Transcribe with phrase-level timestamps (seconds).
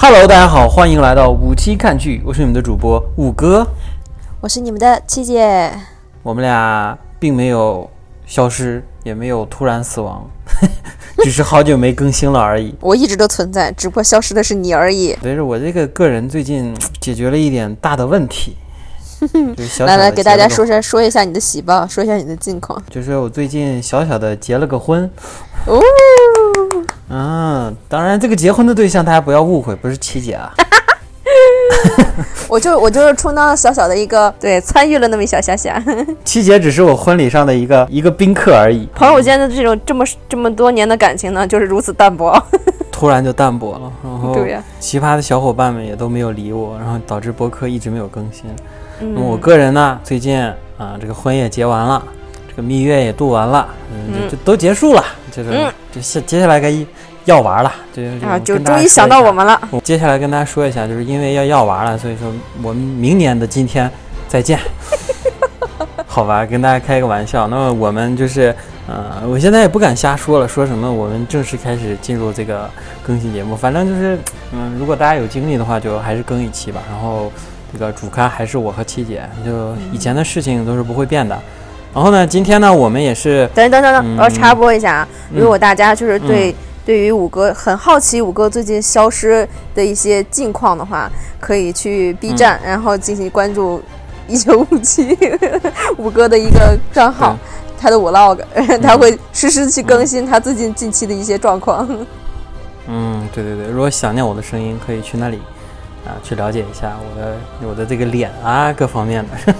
[0.00, 3.66] Hello，大家好，欢迎来到五七看剧，我是你们的主播五哥，
[4.40, 5.68] 我是你们的七姐。
[6.22, 7.90] 我们俩并没有
[8.24, 10.24] 消失，也没有突然死亡，
[11.24, 12.72] 只是好久没更新了而已。
[12.80, 15.16] 我一直都存在，只不过消失的是你而已。
[15.20, 18.56] 所以说我这个个人最近解决了一点大的问题，
[19.68, 22.80] 小小来来，给大家说说说一下你的喜报，说一下你的近况。
[22.88, 25.10] 就是我最近小小的结了个婚，
[25.66, 25.82] 哦，
[27.10, 30.52] 嗯，当然这个结婚的对象大家不要误会，不是七姐啊，
[32.48, 35.82] 我就我就是充当了小小的一个对参与了那么一小下下。
[36.24, 42.40] 七姐只是我婚礼上的一个一个宾客而已，朋友间的这种这么这么多年的感情呢，就是如此淡薄。
[42.90, 48.44] 突然就淡薄了，然后对呀奇葩的小伙伴们也都没有理我，然后导致博客一直没有更新。
[48.98, 50.36] 那么我嗯，个人呢，最近
[50.76, 52.02] 啊，这个婚也结完了，
[52.58, 56.74] 这个蜜月也度完了，嗯，嗯就就都结束了，就是嗯就下接下来该
[57.24, 59.60] 要娃了，就就啊，就终于想到我们了。
[59.70, 63.88] 我接下来跟大家说一下，就是因为要要娃了，所以说我们明年的今天
[64.26, 64.58] 再见。
[66.04, 67.46] 好吧，跟大家开个玩笑。
[67.46, 68.52] 那么我们就是，
[68.88, 72.68] 呃，我现在也不敢瞎说了，说什么我们正式开始进入这个
[73.04, 73.54] 更新节目。
[73.54, 74.18] 反正就是，
[74.50, 76.82] 嗯，如果大家有精力的话，就还是更一期吧。
[76.90, 77.30] 然后
[77.72, 81.40] 这个主咖还是我和七姐，就以前的事情都是不会变的。
[81.94, 84.16] 然后呢，今天呢，我们也是，等等等等，嗯。
[84.18, 85.40] 我要插播一下啊，嗯。
[85.40, 93.82] 如果大家就是对、对于五哥很好奇，五哥最近消失的一些近况的话，可以去 B 站，然后进行关注
[94.28, 95.16] 一九五七
[95.98, 97.36] 五哥的一个账号，
[97.80, 98.38] 他的 vlog，
[98.82, 101.88] 他会实时去更新他最近近期的一些状况。
[102.86, 105.38] 嗯，对对对，如果想念我的声音，可以去那里
[106.06, 107.36] 啊，去了解一下我的
[107.68, 109.54] 我的这个脸啊，各方面的。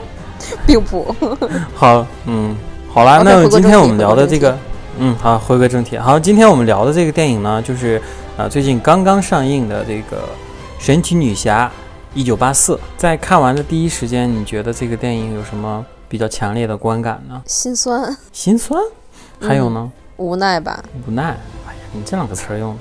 [0.66, 1.14] 并不，
[1.74, 2.56] 好，嗯，
[2.92, 4.56] 好啦那今天我们聊的这个，
[4.98, 5.96] 嗯，好，回归正题。
[5.98, 8.00] 好，今天我们聊的这个电影呢，就是
[8.36, 10.16] 呃最近刚刚上映的这个
[10.78, 11.70] 《神奇女侠
[12.14, 12.74] 一九八四》。
[12.96, 17.42] 在看完的第一时间，你觉得这个电影有什么比较强烈的观感呢？
[17.46, 18.80] 心酸心酸，
[19.40, 19.90] 还有呢？
[20.16, 20.82] 无奈吧？
[21.06, 21.24] 无奈。
[21.66, 22.74] 哎呀，你这两个词儿用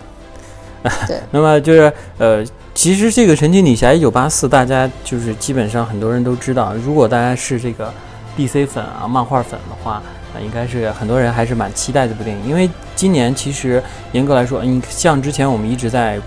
[0.84, 0.91] 的。
[1.07, 6.74] 对， 那么就是呃，其实这个《神奇女侠一九八四》，大家就是基本上很多人都知道。
[6.75, 7.91] 如果大家是这个
[8.38, 10.03] DC 粉啊、漫画粉的话，
[10.36, 12.46] 呃，应该是很多人还是蛮期待这部电影。
[12.46, 13.81] 因为今年其实
[14.12, 16.19] 严格来说，你像之前我们一直在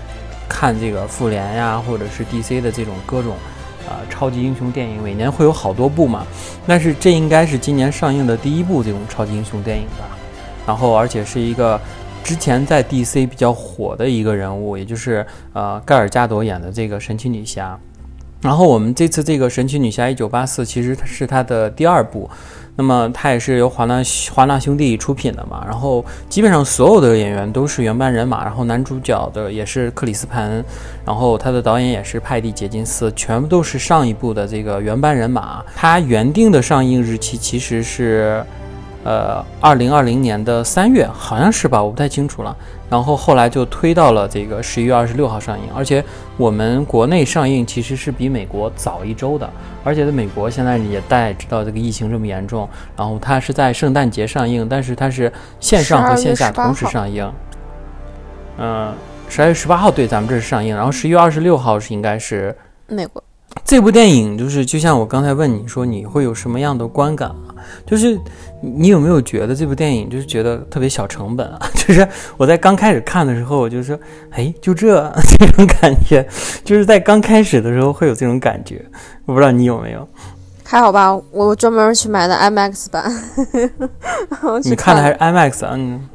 [0.49, 3.35] 看这个复联呀，或者是 DC 的这种各种
[3.87, 6.25] 呃超级英雄电影，每年会有好多部嘛。
[6.65, 10.17] 但是这应该是今年上映的第一部这种超级英雄电影吧。
[10.65, 11.79] 然后而且是一个
[12.23, 17.77] 之前在 DC 比较火的一个人物，也就是呃盖尔加朵演的这个神奇女侠。
[18.41, 22.29] 然后我们这次这个神奇女侠一九八四，其实是它的第二部，
[22.77, 25.61] 那么它也是由华纳华纳兄弟出品的嘛。
[25.67, 30.63] 然后基本上所有的演员都是原班人马，然后男主角的也是克里斯潘，
[31.03, 35.61] 然后他的导演也是派蒂杰金斯，全部都是上一部的这个原班人马。
[35.75, 38.41] 它原定的上映日期其实是。
[39.03, 42.55] 呃，二零二零年的三月，好像是吧，我不太清楚了。
[42.89, 46.03] 然后后来就推到了这个十一月二十六号上映，而且
[46.37, 49.47] 我们国内上映其实是比美国早一周的，
[49.83, 52.67] 而且在美国现在也大家知道这个疫情这么严重，
[52.97, 57.31] 然后它是在圣诞节上映，但是它是线上和线下12月18同时上映。
[58.57, 58.93] 嗯，
[59.29, 63.23] 十二月十八号对咱们这是上映，然后十一月二十六号是应该是美国
[63.63, 67.48] 这部电影就是，就像我刚才问你说，你会有什么样的观感啊？
[67.85, 68.13] 就是
[68.61, 71.59] 你你有没有觉得这部电影就是觉得特别小成本啊？
[71.75, 72.07] 就是
[72.37, 73.97] 我在刚开始看的时候，我就说，
[74.31, 76.27] 哎，就这 这种感觉，
[76.63, 78.83] 就是在刚开始的时候会有这种感觉。
[79.25, 80.07] 我不知道你有没有？
[80.63, 81.15] 还好吧？
[81.31, 83.11] 我专门去买的 IMAX 版。
[84.63, 85.71] 你看的还是 IMAX 啊？
[85.73, 86.07] 嗯，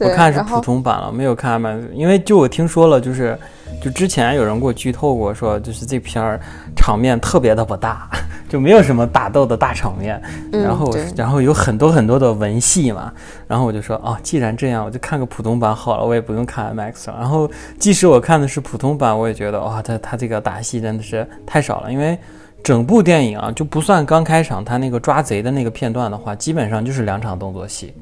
[0.00, 3.38] 我，看的是普通版了，没有看 IMAX，因为就我听说了，就是
[3.80, 6.40] 就之前有人给我剧透过，说就是这片儿
[6.76, 8.08] 场面特别的不大，
[8.48, 10.20] 就没有什么打斗的大场面，
[10.52, 13.12] 嗯然后对然后有很多很多的文戏嘛，
[13.46, 17.16] 然后我就说哦，既然这样，我就看个普通版好了，我也不用看 IMAX 了。
[17.18, 22.18] 然后即使我看的是普通版，我也觉得哇，他他这个打戏真的是太少了，因为。
[22.64, 27.92] 整部电影啊，就不算刚开场他那个抓贼的那个片段的话，基本上就是两场动作戏，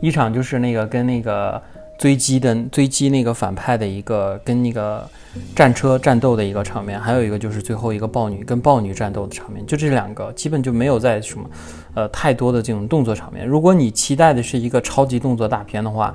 [0.00, 1.62] 一场就是那个跟那个
[2.00, 5.06] 追击的追击那个反派的一个跟那个
[5.54, 11.44] 战车战斗的一个场面，还有一个就是最后一个豹女跟豹女战斗的场面，就这两个，基本就没有在什么
[11.92, 13.46] 呃太多的这种动作场面。
[13.46, 16.14] 如果你期待的是一个超级动作大片的话，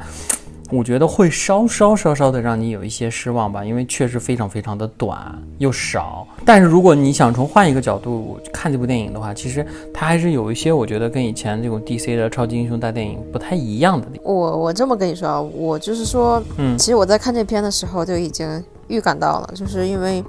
[0.72, 5.18] 我觉得会稍稍稍稍的让你有一些失望吧，因为确实非常非常的短
[5.60, 6.28] 又少。
[6.44, 14.34] 但是如果你想从换一个角度看这部电影的话，其实它还是有一些我觉得跟以前这种 DC 的超级英雄大电影不太一样的地方。
[14.34, 20.24] 我我这么跟你说啊，我就是说，嗯其实我在看这片的时候就已经预感到了，就是因为，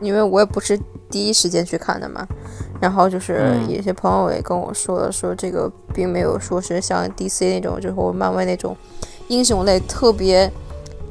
[0.00, 0.78] 因为我也不是
[1.08, 2.26] 第一时间去看的嘛，
[2.80, 8.76] 然后就是嗯有些朋友也跟我说了，说这个并没有说是像 DC 那种，就是或漫威那种
[9.30, 10.52] 英雄类特别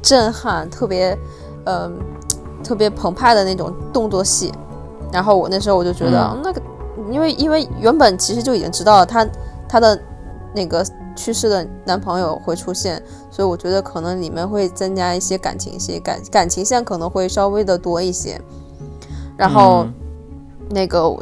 [0.02, 1.18] 震撼、特别
[1.64, 1.98] 嗯、
[2.62, 4.52] 特别澎湃的那种动作戏，
[5.10, 6.40] 然后我那时候我就觉得、嗯。
[6.44, 6.62] 那个，
[7.10, 9.26] 因为因为原本其实就已经知道了他
[9.68, 9.98] 他的
[10.54, 10.84] 那个
[11.16, 18.40] 去世的男朋友会出现，所以我觉得可能里面会增加一些感情戏，感感情线可能会稍微的多一些。
[19.36, 19.94] 然后嗯。
[20.72, 21.20] 那个我，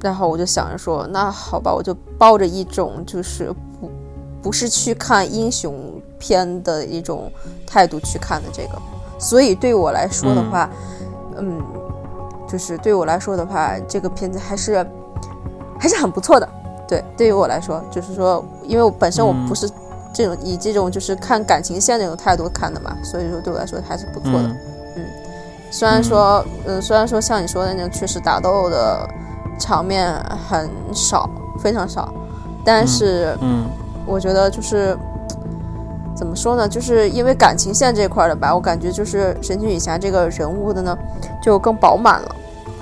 [0.00, 3.52] 然后我就想着说，那好吧，我就抱着一种就是
[4.46, 7.28] 不不是去看英雄片的一种
[7.66, 8.78] 态度去看的这个，
[9.18, 10.70] 所以对我来说的话，
[11.36, 11.60] 嗯。
[12.48, 14.86] 就是对我来说的话，这个片子还是
[15.80, 16.48] 还是很不错的。
[16.86, 19.68] 对，对于我来说，就是说，因为我本身我不是
[20.14, 24.48] 这种、以这种就是看感情线那种态度看的嘛，所以说对我来说还是不错的。
[24.94, 25.04] 嗯。
[25.72, 29.08] 虽然说，嗯，虽然说像你说的那种确实打斗的
[29.58, 30.14] 场面
[30.48, 31.28] 很少，
[31.58, 32.14] 非常少，
[32.64, 33.66] 但是嗯
[34.06, 34.96] 我觉得就是
[36.14, 40.96] 怎么说呢，就是因为感情线这块的吧，我感觉就是神奇女侠这个人物的呢
[41.42, 42.36] 就更饱满了，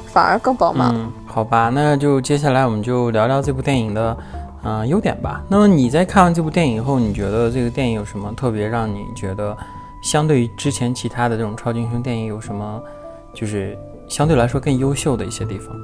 [0.07, 1.01] 反而更饱满了。
[1.01, 4.17] 嗯，好吧，那就接下来我们就聊聊这部电影的
[4.67, 5.43] 嗯、优点吧。
[5.47, 9.55] 那么你在看完这部电影以后，你觉得这个电影有什么特别让你觉得
[10.01, 12.81] 相对于之前其他的这种超级英雄电影有什么
[13.35, 13.77] 就是
[14.09, 15.77] 相对来说更优秀的一些地方？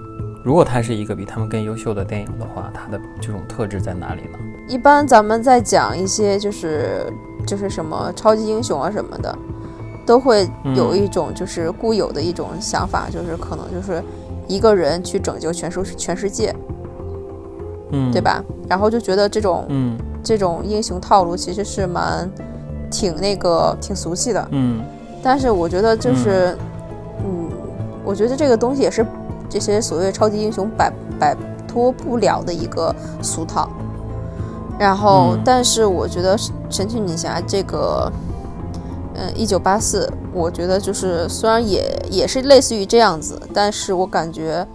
[0.43, 4.39] 如果它是一个比他们更优秀的电影的话，它的这种特质在哪里呢？
[4.71, 7.13] 一般咱们在讲一些就是
[7.45, 9.37] 就是什么超级英雄啊什么的，
[10.07, 14.01] 都会有一种就是固有的一种想法，就是可能就是
[14.47, 16.55] 一个人去拯救全世全世界，
[17.91, 18.21] 嗯，对？
[18.21, 18.45] 吧？
[18.69, 22.31] 然后就觉得这种嗯这种英雄套路其实是蛮
[22.93, 24.85] 挺那个挺俗气的，嗯
[25.21, 26.57] 但是我觉得就是
[27.25, 27.49] 嗯
[28.05, 29.05] 我觉得这个东西也是
[29.49, 33.69] 这些所谓超级英雄摆摆脱不了的一个俗套。
[34.81, 36.35] 然后，嗯但是我觉得
[36.71, 38.11] 神奇女侠这个，
[39.15, 44.67] 嗯，一九八四，我觉得就是虽然也也是类似于这样子，但是我感觉，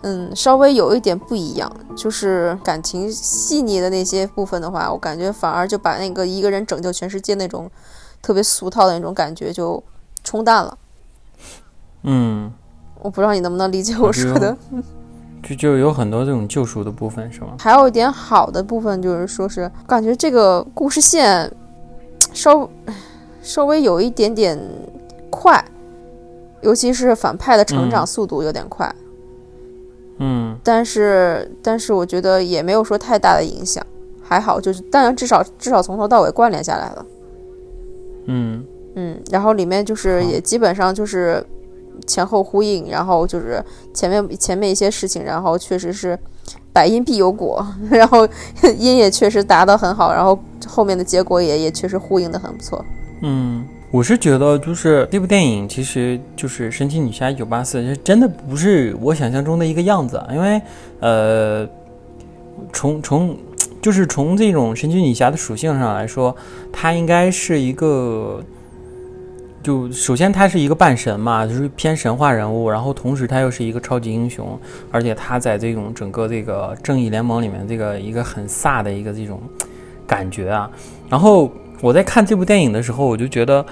[0.00, 7.70] 嗯，稍微有一点不一样，就是感情细腻的那些部分的话，我感觉反而就把那个一个人拯救全世界那种
[8.22, 9.82] 特别俗套的那种感觉就
[10.24, 10.78] 冲淡了。
[12.04, 12.50] 嗯，
[13.02, 14.56] 我不知道你能不能理解我说的。
[15.42, 17.56] 就就有很多这种救赎的部分，是吗？
[17.58, 21.50] 还有一点好的部分就是说是感觉这个故事线
[22.32, 22.68] 稍
[23.42, 24.58] 稍微有一点点
[25.30, 25.64] 快，
[26.60, 28.06] 尤其是反派的成长嗯。
[28.06, 28.94] 速度有点快，
[30.18, 30.56] 嗯。
[30.62, 33.84] 但是但是我觉得也没有说太大的影响，
[34.22, 37.06] 还好就是，当然至少至少从头到尾关联下来了，
[38.26, 38.64] 嗯。
[38.96, 41.40] 嗯，然后里面就是也基本上就是
[42.06, 43.62] 前后呼应，然后就是
[43.92, 46.18] 前面前面一些事情，然后确实是
[46.72, 48.26] 百因必有果， 然后
[48.78, 52.84] 因也确实达到很好，然后后面的结果也也确实呼应的很不错。
[53.22, 60.60] 嗯，我是觉得就是这部电影其实就是《神奇女侠一九八四》，就真的不是我想象中的一个样子，因为
[61.00, 61.68] 呃，
[62.72, 63.36] 从从
[63.82, 66.34] 就是从这种神奇女侠的属性上来说，
[66.72, 68.42] 它应该是一个。
[69.62, 74.58] 就首先他是一个半神嘛，就是偏神话人物，然后同时他又是一个超级英雄，
[74.90, 79.40] 而且他在这种整个这个正义联盟里面这个一个很飒的一个这种
[80.06, 80.70] 感觉啊。
[81.08, 81.52] 然后
[81.82, 83.64] 我在看这部电影的时候，我就觉得，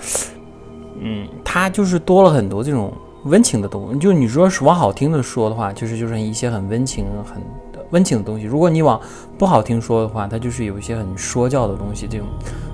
[1.00, 2.92] 嗯，他就是多了很多这种
[3.24, 3.98] 温情的东西。
[3.98, 7.42] 就你说是往好听的说的话，其实就是一些很温情、很
[7.90, 9.00] 温情的东西；如果你往
[9.38, 12.06] 不好听说的话，它就是有一些很说教的东西。
[12.08, 12.26] 这种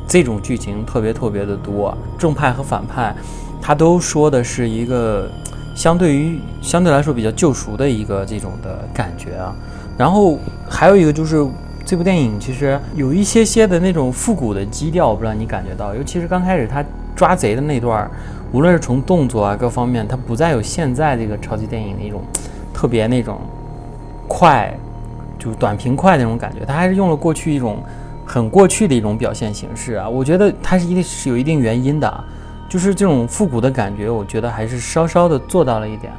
[0.06, 3.14] 这种剧情特别特别的多，正派和反派，
[3.60, 5.30] 它都说的是一个
[5.74, 9.54] 相对于相对来说比较救赎的一个这种的感觉啊。
[9.96, 11.46] 然后还有一个就是。
[11.86, 16.82] 这部电影其实有一些些的那种复古的基调，我不知道你感觉到，尤其是刚开始他
[17.14, 18.10] 抓贼的那段儿，
[18.52, 22.22] 无论是从动作啊各方面，它不再有现在这个超级电影那种
[22.72, 23.38] 特别那种
[24.26, 24.74] 快，
[25.44, 27.82] 就短平快那种感觉，它还是用了过去一种
[28.24, 30.08] 很过去的一种表现形式啊。
[30.08, 32.24] 我觉得它是一定是有一定原因的，
[32.68, 36.12] 就是这种复古的感觉，我觉得还是稍稍的做到了一点，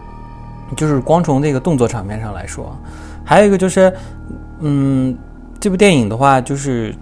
[0.78, 2.78] 就是光从这个动作场面上来说，
[3.24, 3.92] 还有一个就是，
[4.60, 5.18] 嗯。
[5.58, 6.94] 这部电影的话，就是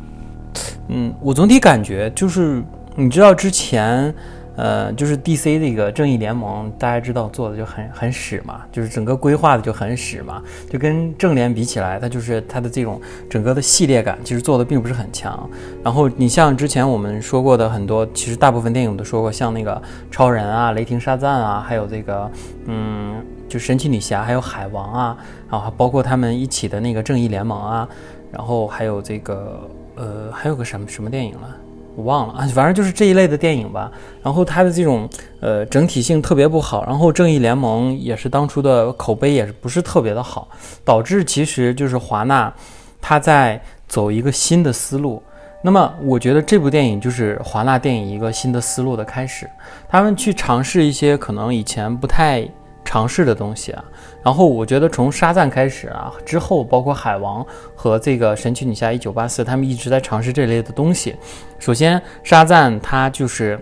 [0.88, 2.64] 嗯，我总体感觉就是，
[2.96, 4.14] 你知道之前，
[4.56, 15.50] 呃，就是 DC 这个正义联盟，大家知道做的就很很屎嘛，就是整个规划的就很屎嘛，就跟正联比起来，它就是它的这种整个的系列感，其实做的并不是很强。
[15.84, 19.82] 然后你像之前我们说过的很多，其实大部分电影都说过，像那个
[20.12, 22.32] 超人啊、雷霆沙赞啊，还有这个，
[22.66, 23.16] 嗯。
[23.50, 25.18] 就神奇女侠，还有海王啊，
[25.48, 27.88] 然后包括他们一起的那个正义联盟啊，
[28.32, 31.56] 然后还有这个呃，还有个什么什么电影了，
[31.96, 33.92] 我忘了啊，反正就是这一类的电影吧。
[34.22, 35.10] 然后它的这种
[35.40, 40.48] 呃整体性特别不好，然后正义联盟也是当初的口碑也是不是特别的好，
[40.84, 42.54] 导致其实就是华纳
[43.02, 45.22] 他在走一个新的思路。
[45.62, 49.50] 那么我觉得这部电影就是华纳电影一个新的思路的开始，
[49.88, 52.48] 他们去尝试一些可能以前不太。
[52.86, 53.84] 尝试的东西啊，
[54.24, 61.16] 然后我觉得从沙赞开始啊，之后包括海王和这个神奇女侠一九八四，他们一直在尝试这类的东西。
[61.60, 63.60] 首先，沙赞他就是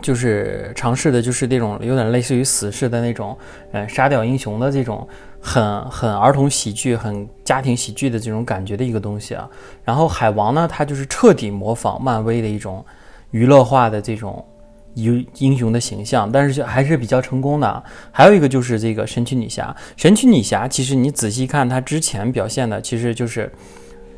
[0.00, 3.36] 就是尝试的就是那种有点类似于死侍的那种，
[3.72, 5.08] 嗯，杀掉英雄的这种
[5.40, 9.48] 很很儿童喜剧、很家庭喜剧的这种感觉的一个东西啊。
[9.82, 12.84] 然后海王呢，他就是彻底模仿漫威的一种
[13.30, 14.44] 娱乐化的这种。
[14.94, 17.82] 英英雄的形象，但是还是比较成功的。
[18.10, 23.50] 还有一个就是这个神奇女侠，神奇女侠其实你仔细看她之前表现的，其实就是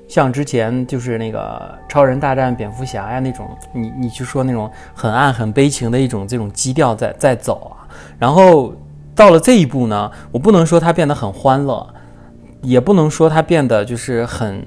[0.08, 7.86] 像之前就是那个超人大战蝙蝠侠呀那种，你你去说那种很暗很悲情的一种这种基调在在走啊。
[8.18, 8.74] 然后
[9.14, 11.94] 到了这一步呢，我不能说她变得很欢乐，
[12.62, 14.66] 也不能说她变得就是很。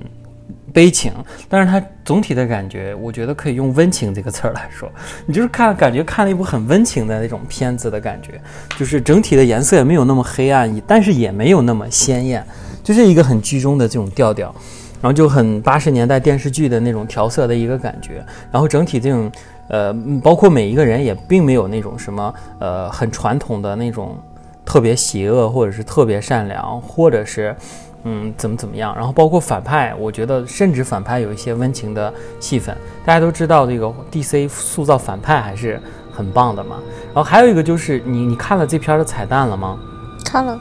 [0.74, 1.14] 悲情，
[1.48, 4.90] 但是它总体的感觉，我觉得可以用温情这个词儿来说。
[5.26, 8.40] 你就是看，感觉看了一部很温情的那种片子的感觉，
[8.78, 12.46] 就是整体的颜色也没有那么黑暗，但是也没有那么鲜艳，
[12.84, 14.54] 就是一个很居中的这种调调，
[15.02, 18.24] 然后就很八十年代电视剧的那种调色的一个感觉。
[18.52, 19.32] 然后整体这种，
[19.70, 24.18] 呃，包括每一个人也并没有那种什么，呃，很传统的那种
[24.66, 27.56] 特别邪恶，或者是特别善良，或者是。
[28.04, 28.96] 嗯，怎么怎么样？
[28.96, 32.76] 然后包括反派，我觉得甚至反派有一些温情的戏份。
[33.06, 36.78] 大家都知道，这个 DC 塑造反派还是很棒的嘛。
[37.08, 39.78] 然后还有一个就是，你你看了这片的彩蛋了吗？
[40.24, 40.58] 看了。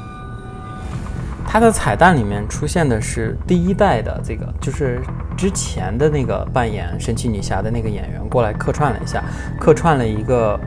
[1.46, 5.00] 它的彩蛋里面出现的是第一代的这个，就是
[5.36, 9.22] 之前的那个扮演神奇女侠的那个演员过来客串了一下，
[9.60, 10.58] 客串了一个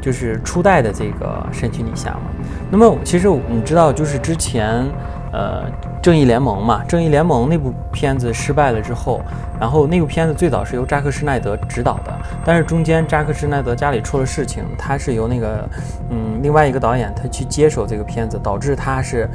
[0.00, 2.22] 就是初代的这个神奇女侠嘛。
[2.70, 4.86] 那么其实你知道，就是之前。
[5.32, 5.62] 呃，
[6.02, 9.20] 正义联盟嘛，正义联盟那部片子失败了之后，
[9.60, 12.12] 然后那部片子最早是由扎克施奈德执导的，
[12.44, 15.68] 但是中间扎克施奈德家里出了事情，他是由那个
[16.10, 19.28] 嗯另外一个导演他去接手这个片子，导致他是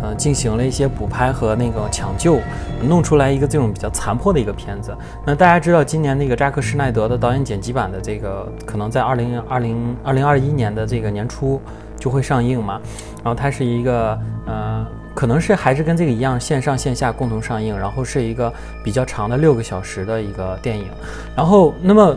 [0.00, 2.38] 呃进行了一些补拍和那个抢救，
[2.88, 4.96] 弄出来一个这种比较残破的一个片子。
[5.26, 11.60] 那大家知道今年那个扎克施奈德的导演剪辑版的这个可能在二零二零二零二一年的这个年初
[11.98, 12.80] 就会上映嘛，
[13.22, 14.86] 然后它是一个呃。
[15.14, 18.52] 可能是还是跟这个一样，线上线下共同上映，然后是一个
[18.82, 20.86] 比较长的六个小时的一个电影。
[21.36, 22.16] 然后，那么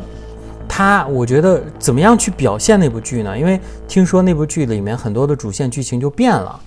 [0.68, 3.38] 他，我觉得怎么样去表现那部剧呢？
[3.38, 6.60] 因为听说那部剧里面很多的主线剧情就变了，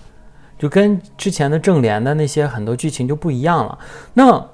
[0.59, 3.79] 就跟之前的正联的那些很多剧情就不一样了。
[4.15, 4.45] 那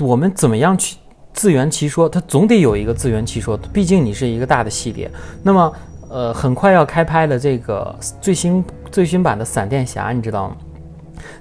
[0.00, 0.96] 我们怎么样去
[1.32, 2.08] 自圆其说？
[2.08, 5.10] 它总得有一个自圆其说，毕竟你是一个大的系列。
[5.42, 5.72] 那么，
[6.08, 10.56] 呃，很快要开拍的这个最新最新版的闪电侠，你知道吗？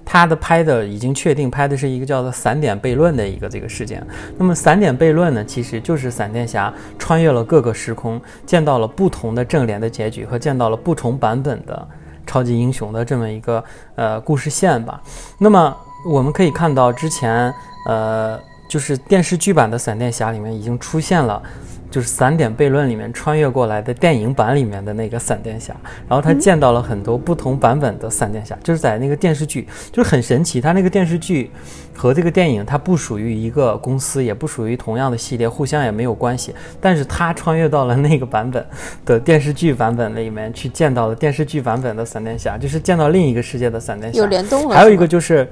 [0.03, 4.05] 他的拍的已经确定拍的是一个叫做“散点悖论”的一个这个事件。
[4.37, 11.87] 那么“散点悖论”呢，其实就是闪电侠穿越了各个时空，见到了不同的正联的结局和见到了不同版本的
[12.25, 13.63] 超级英雄的这么一个
[13.95, 15.01] 呃故事线吧。
[15.37, 15.75] 那么
[16.07, 17.53] 我们可以看到，之前
[17.87, 18.39] 呃
[18.69, 21.41] 就是电视剧版的闪电侠里面已经出现了。
[21.89, 25.73] 就是《散点悖论》里面穿越过来的电影版里面的那个闪电侠，
[26.07, 30.59] 然后他见到了很多不同版本的闪电侠，就是在那个电视剧，就是很神奇。
[30.59, 31.49] 他那个电视剧
[31.95, 36.53] 和这个电影，它不属于一个公司，也不属于同样的系列，互相也没有关系。
[36.81, 38.65] 但是他穿越到了那个版本
[39.05, 44.19] 的电视剧版本里面去见到了电视剧版本的闪电侠，就是见到另一个世界的闪电侠。
[44.19, 44.75] 有联动了。
[44.75, 45.47] 还有一个就是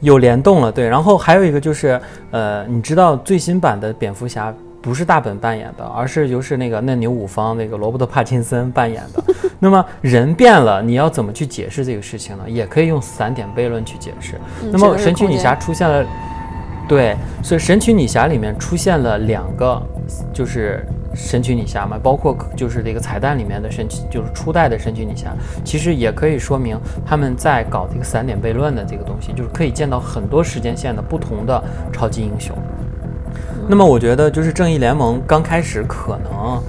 [0.00, 0.88] 有联动了，对。
[0.88, 2.00] 然后还有一个就是，
[2.32, 4.52] 呃，你知道最新版的蝙蝠侠？
[4.84, 9.24] 不是大本扮演的，而是就是那个嫩牛五方那个罗伯特·帕金森扮演的。
[9.58, 12.44] 那么人变了，你要怎么去解释这个事情呢？
[12.46, 14.38] 也可以用散点悖论去解释。
[14.70, 16.04] 那么神奇女侠出现了，
[16.86, 19.82] 对，所以神奇女侠里面出现了两个，
[20.34, 25.32] 就是神奇女侠嘛，包括就是这个彩蛋里面的神奇，就是初代的神奇女侠，
[25.64, 32.54] 其实也可以说明他们在搞这个散点悖论的这个东西，就是可以见到很多时间线的不同的超级英雄。
[33.66, 36.62] 那么我觉得就是正义联盟刚开始可能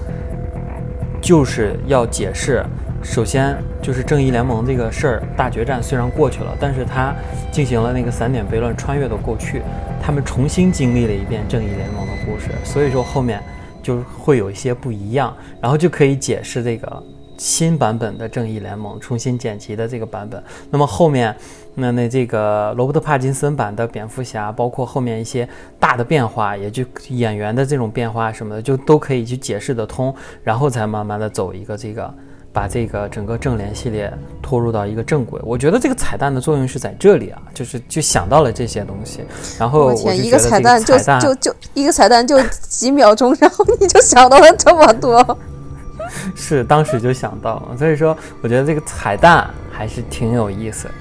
[1.21, 2.63] 就是要解释，
[3.03, 7.13] 首先就是正义联盟这个事儿，大决战虽然过去了，但是他
[7.51, 9.61] 进行了那个散点悖论，穿越到过去，
[10.01, 13.43] 他们重新经历了一遍正义联盟的故事，所以说后面
[13.83, 17.03] 就会有一些不一样，然后就可以解释这个
[17.37, 20.41] 新版本的正义联盟重新剪辑的这个版本。
[20.69, 21.35] 那么后面。
[21.77, 32.13] 那那这个罗伯特·帕金森版的蝙蝠侠，包括后面一些大的变化，也就演员的这种变化什么的，就都可以去解释得通，然后才慢慢的走一个这个，
[32.53, 34.10] 把这个整个正联系列
[34.41, 35.38] 拖入到一个正轨。
[35.44, 39.25] 我觉得这个彩蛋的作用是在这里啊，就是就想到了这些东西，
[39.60, 45.38] 然后我天，一个彩蛋就就就一个彩蛋就几秒钟，然后你就想到了这么多，
[46.36, 50.94] 是当时就想到了，所以说我觉得这个彩蛋还是挺有意思的。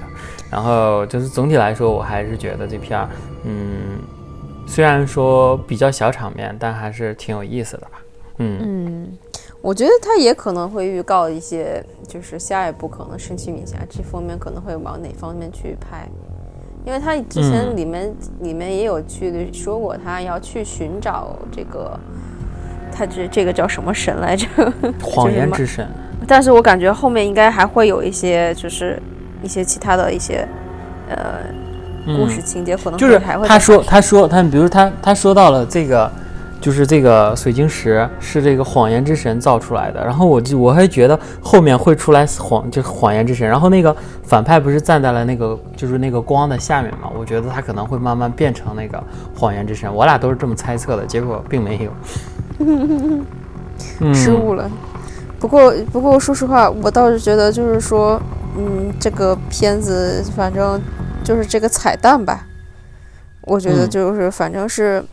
[0.55, 3.09] 然后就是总体来说，我还是觉得这片儿，
[3.43, 3.99] 嗯，
[4.65, 8.01] 虽然说比较小场面，但还是挺有意思的吧。
[8.37, 9.17] 嗯嗯，
[9.61, 16.07] 我觉得他也可能会预告一些，就是下一步可能神奇女侠这方面可能会往哪方面去拍，
[16.85, 21.99] 因为他之前里面里面也有去说过，他要去寻找这个，
[22.93, 24.47] 他这这个叫什么神来着？
[25.03, 25.85] 谎言之神。
[26.25, 28.97] 但是我感觉后面应该还会有一些，就是。
[29.45, 30.45] 一些其他的一些，
[31.07, 31.37] 呃，
[32.17, 36.11] 故事情节可能就是他说他说他比如他他说到了这个，
[36.59, 49.01] 就是这个水晶石是这个谎言之神造出来的，然后我就我还觉得后面会出来谎就是谎言之神，然后那个反派不是站在了那个就是那个光的下面嘛，我觉得他可能会慢慢变成那个
[49.35, 51.91] 谎言之神，我俩都是这么猜测的，结果并没有，
[54.11, 54.67] 失误了。
[55.39, 58.21] 不过不过说实话，我倒是觉得就是说。
[58.57, 60.81] 嗯，这个片子反正
[61.25, 62.47] 就是这个彩蛋吧，
[63.41, 65.03] 我觉得就是反正是，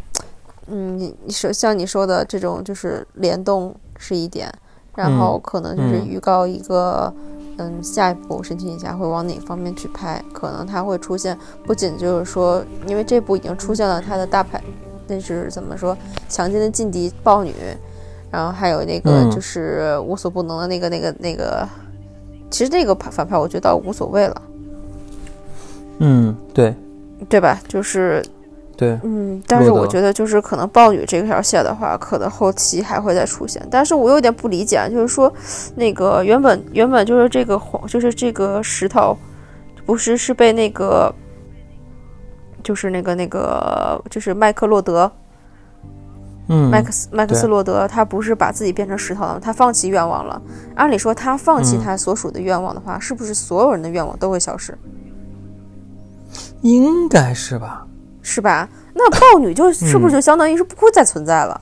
[0.69, 4.49] 嗯，你你说像你说的这种就是联动是一点，
[4.95, 7.13] 然后可能就是预告一个，
[7.59, 14.63] 嗯，下一部神奇女侠会往哪方面去拍，可能它会出现，不仅就是说，因为这部已经出现了它的大牌，
[15.09, 17.53] 那是怎么说，强劲的劲敌豹女，
[18.33, 21.69] 然后还有那个就是无所不能的那个那个那个。
[22.51, 24.43] 其实那个反派我觉得倒无所谓了，
[26.01, 26.75] 嗯，对，
[27.27, 27.59] 对吧？
[27.67, 28.23] 就是，
[28.77, 33.67] 对，嗯，但是我觉得就是可能豹女这条线的话，可能后期还会再出现。
[33.71, 35.33] 但是我有点不理解，就是说，
[35.75, 39.17] 那个原本原本就是这个黄，就是这个石头，
[39.87, 41.11] 不是是被那个，
[42.63, 45.11] 就是那个那个就是麦克洛德。
[46.49, 49.41] 麦克斯麦克斯洛德，他不是把自己变成石头了吗？
[49.43, 50.41] 他放弃愿望了。
[50.75, 54.77] 按理说，他放弃他所属的愿望的话，是不是所有人的愿望都会消失？
[56.61, 57.87] 应该是吧？
[58.21, 58.69] 是吧？
[58.95, 61.61] 那豹女就是不是就相当于是不会再存在了？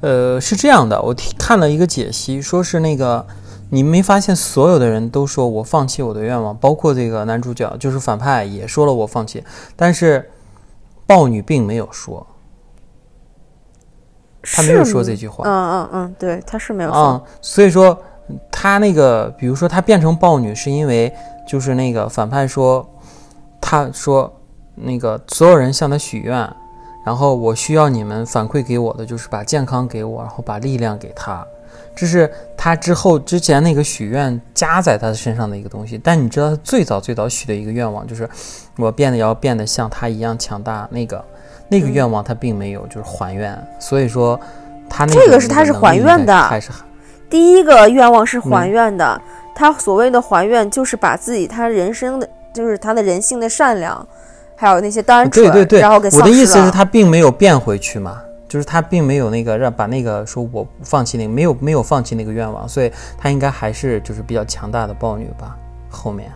[0.00, 3.26] 呃，是这样的，我看了一个解析，说是那个
[3.70, 9.42] 你没发现所有的人都说我放弃我的愿望，包括这个男主角就是反派也说了我放弃，
[9.76, 10.30] 但是
[11.06, 12.26] 豹女并没有说。
[14.42, 15.44] 他没有说这句话。
[15.46, 17.24] 嗯嗯嗯，对，他是没有说。
[17.40, 17.96] 所以说，
[18.50, 21.12] 他那个，比如说他变成豹女，是因为
[21.46, 22.88] 就是那个反派说，
[23.60, 24.32] 他说
[24.74, 26.50] 那个所有人向他许愿，
[27.04, 31.46] 然后我需要你们反馈给我的就是把健康给我，然后把力量给他，
[31.94, 35.98] 这是他之后之前那个许愿加在他身上的一个东西。
[36.02, 38.28] 但你知道他最早最早许的一个愿望就是
[38.76, 41.22] 我变得要变得像他一样强大，那个。
[41.70, 44.38] 那个愿望他并没有，就是还愿，所以说
[44.88, 46.70] 他那这个是他是还愿的，还是
[47.30, 49.20] 第一个愿望是还愿的。
[49.54, 54.06] 他所谓的还愿，就是把自己他人生的，就是他的人性的善良，
[54.56, 65.56] 还有那些单纯，对对对，然后给我的意思是，他并没有变回去嘛，就是他并没有那个让把那个说我放弃那个没有没有放弃那个愿望，所以他应该还是就是比较强大的豹女吧，
[65.90, 66.32] 后面。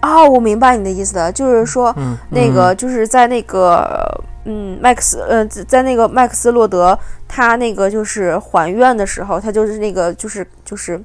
[0.00, 1.94] 哦，我明白你的意思了，就是说，
[2.30, 4.06] 那个就是在那个，
[4.44, 11.00] 嗯，麦克斯，呃，在那个麦克斯洛德，他那个就是还愿的时候，他就是那个就是就是，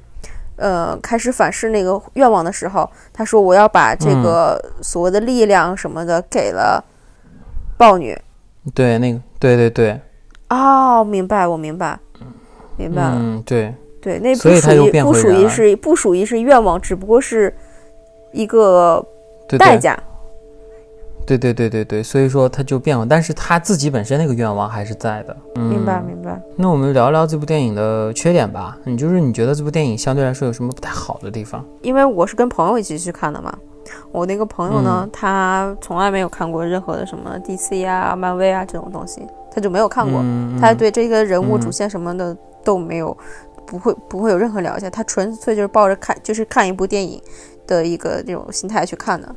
[0.54, 6.82] 呃，开始反噬那个愿望的时候，他说我要把这个所谓的力量什么的给了
[7.76, 8.16] 豹女。
[8.74, 10.00] 对，那个，对对对。
[10.50, 11.98] 哦，明白，我明白，
[12.76, 13.16] 明白了。
[13.18, 17.52] 嗯，对对，那不属于不属于是不属于是愿望，只不过是。
[18.34, 19.04] 一个
[19.58, 19.98] 代价，
[21.24, 25.34] 对对对对对，所以说他就变了，但是他自己本身那个愿望还是在的。
[25.54, 26.38] 明白明白。
[26.56, 28.76] 那我们聊聊这部电影的缺点吧。
[28.84, 31.64] 你就是你觉得这部电影相对来说有什么不太好的地方？
[31.80, 33.56] 因为我是跟朋友一起去看的嘛。
[34.10, 43.16] 我那个朋友呢，嗯他从来没有看过任何的什么 DC 啊、漫威啊这种东西，他就没有看过，嗯他对这个人物嗯主线什么的都没有，
[43.66, 47.20] 不会不会有任何了解，他纯粹就是抱着看就是看一部电影
[47.66, 49.34] 的一个这种心态去看的。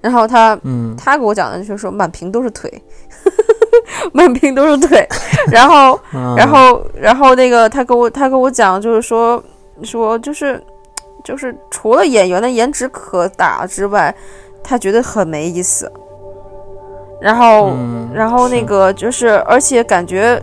[0.00, 0.94] 然后他嗯。
[0.96, 2.70] 他给我讲的就是说满屏都是腿，
[4.12, 5.06] 满屏都是腿，
[5.50, 9.42] 然后嗯，然后，然后那个他给我他给我讲，就是说
[9.82, 10.62] 说就是
[11.24, 14.14] 就是除了演员的颜值可打之外，
[14.62, 15.90] 他觉得很没意思。
[17.20, 20.40] 然后，嗯然后那个就是，而且感觉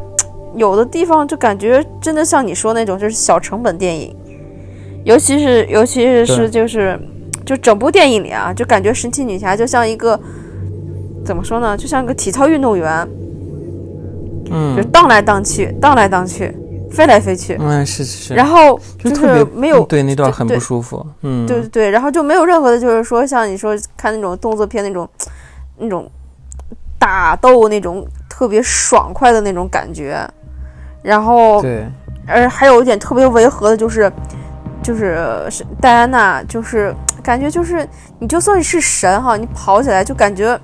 [0.55, 4.15] 有的地方就感觉真的像你说那种，就是小成本电影，
[5.03, 6.99] 尤其是尤其是是就是
[7.45, 10.19] 就整部电影里啊，就感觉神奇女侠就像一个
[11.25, 13.07] 怎么说呢，就像一个体操运动员，
[14.51, 14.75] 嗯。
[14.75, 16.55] 就荡来荡去，荡来荡去，
[16.91, 21.45] 飞来飞去，嗯是是是，然后就是没有，对那段很不舒服，嗯。
[21.47, 25.09] 对对对，然后就没有任何的，就是说像你说看那种动作片那种
[25.77, 26.09] 那种
[26.99, 30.17] 打斗那种特别爽快的那种感觉，
[31.03, 31.85] 然后对。
[32.25, 34.11] 而还有一点特别违和的就是
[34.81, 37.87] 就是是戴安娜，就是感觉就是
[38.17, 40.59] 你就算是神哈，你跑起来就感觉。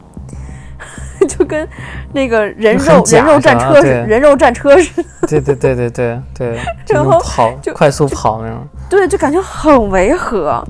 [1.28, 1.67] 就跟
[2.13, 10.63] 那个人肉人肉战车人肉战车似的，对对对对对对， 然后跑就快速跑那种，对，就感觉很违和。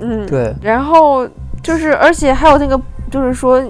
[0.00, 1.24] 嗯，对，然后
[1.62, 3.62] 就是，而且还有那个，就是说，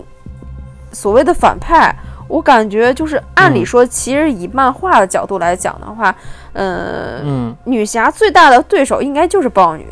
[0.93, 1.95] 所谓的反派，
[2.29, 3.67] 我感觉就是按理嗯。
[3.67, 6.15] 说，其实以漫画的角度来讲的话，
[6.53, 9.87] 呃，嗯，女侠最大的对手应该就是豹女，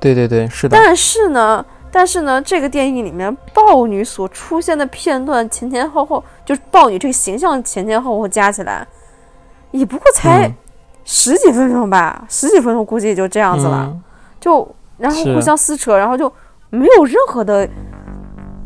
[0.00, 1.64] 对对对，是的，但是呢。
[1.96, 8.84] 但是呢，这个电影里面豹女所出现的片段前前后后，就是豹女这个形象前前后后加起来，
[9.70, 10.54] 也不过才嗯。
[11.04, 13.84] 十几分钟吧，十几分钟估计也就这样子了。
[13.88, 14.02] 嗯。
[14.40, 14.68] 就
[14.98, 16.30] 然后互相撕扯，然后就
[16.68, 17.68] 没有任何的，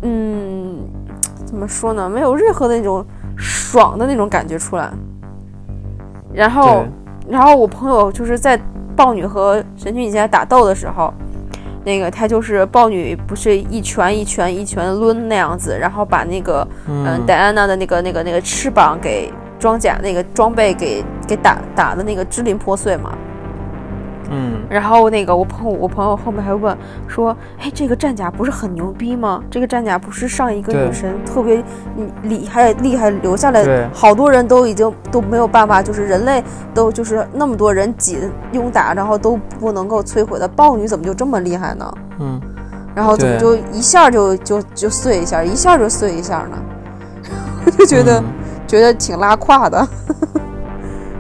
[0.01, 0.68] 嗯，
[1.49, 2.11] 怎么说呢？
[2.11, 3.03] 没有任何的那种
[3.39, 4.91] 爽的那种感觉出来。
[6.31, 6.85] 然后，
[7.27, 8.61] 然后我朋友就是在
[8.95, 11.11] 豹女和神奇女侠打斗的时候，
[11.85, 23.17] 那个他就是豹女不是一拳一拳一拳抡那样子，然后把那个嗯嗯戴安娜的那个那个那个翅膀给装甲那个装备给给打打的那个支离破碎嘛。
[24.31, 29.43] 嗯然后那个我朋友，我朋友后面还问说：“哎，这个战甲不是很牛逼吗？
[29.51, 31.63] 这个战甲不是上一个女神特别
[31.97, 36.43] 嗯厉害厉害留下来对，好多人都已经都没有办法，就是人类
[36.75, 38.19] 都就是那么多人挤
[38.53, 41.93] 拥打，然后都不能够摧毁的，豹女怎么就这么厉害呢？
[42.21, 42.41] 嗯，
[42.95, 46.59] 然后怎么就一下就就就碎一下，一下就碎一下呢？
[47.65, 48.25] 我 就觉得、嗯
[48.69, 49.89] 觉得挺拉胯的。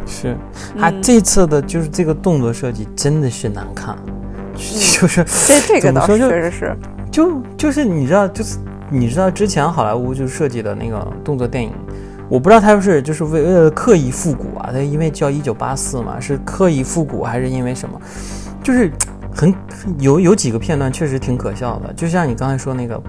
[0.09, 0.29] 是，
[0.81, 1.03] 啊，嗯。
[1.03, 3.97] 这次的就是这个动作设计真的是难看，
[4.57, 6.77] 就是这这个倒怎么说确实是，
[7.11, 8.59] 就就是你知道，就是
[8.91, 11.71] 你知道之前好莱坞就设计的那个动作电影，
[12.29, 18.01] 我不知道他是就是为为了刻意复古啊，他因为叫一九八四嘛，是刻意复古还是因为什么？
[18.63, 18.91] 就是
[19.35, 19.55] 很
[19.99, 23.01] 有 有几个片段确实挺可笑的，就像你刚才说那个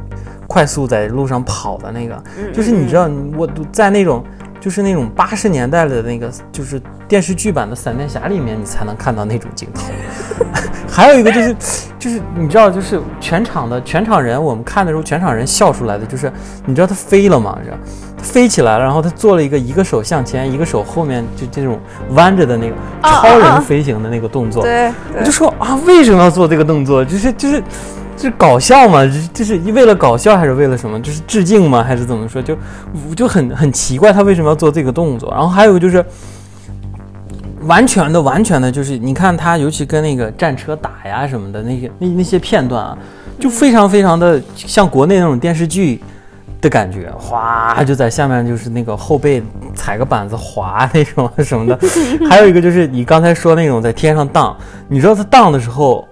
[0.48, 4.24] 快速在路上跑的那个，嗯就是你知道，我都在那种
[4.60, 9.84] 就是那种八十年代的那个就是电视剧版的闪电侠里面，你才能看到那种镜头。
[10.92, 11.56] 还有一个就是，
[11.98, 16.32] 就是你知道，就是全场的全场人，我们看的时候，全场人笑出来的，就是
[16.66, 17.58] 你知道他飞了吗？
[17.64, 17.78] 知道？
[18.18, 24.62] 他飞起来了，然后他做了一个一个手向前，一个手后面，就这种弯着的那个超人啊飞行的那个动作。
[24.64, 27.06] 对对我就说啊，为什么要做这个动作？
[27.06, 27.64] 就是就是
[28.20, 29.00] 这搞笑嘛？
[29.34, 31.00] 就是为了搞笑还是为了什么？
[31.00, 31.82] 就是致敬吗？
[31.82, 32.42] 还是怎么说？
[32.42, 32.56] 就
[33.10, 35.32] 我就很很奇怪，他为什么要做这个动作？
[35.32, 36.06] 然后还有就是。
[37.64, 42.98] 完全的，完全的，就是你看他，尤其跟那个战车打呀什么的那些那那些片段啊，
[43.38, 46.02] 就非常非常的像国内那种电视剧
[46.62, 49.44] 的感觉，哗就在下面就是那个后背
[49.76, 51.78] 踩个板子滑那种什么的。
[52.30, 54.56] 还有一个就是你刚才说那种在天上荡，
[54.88, 56.08] 你知道他荡的时候，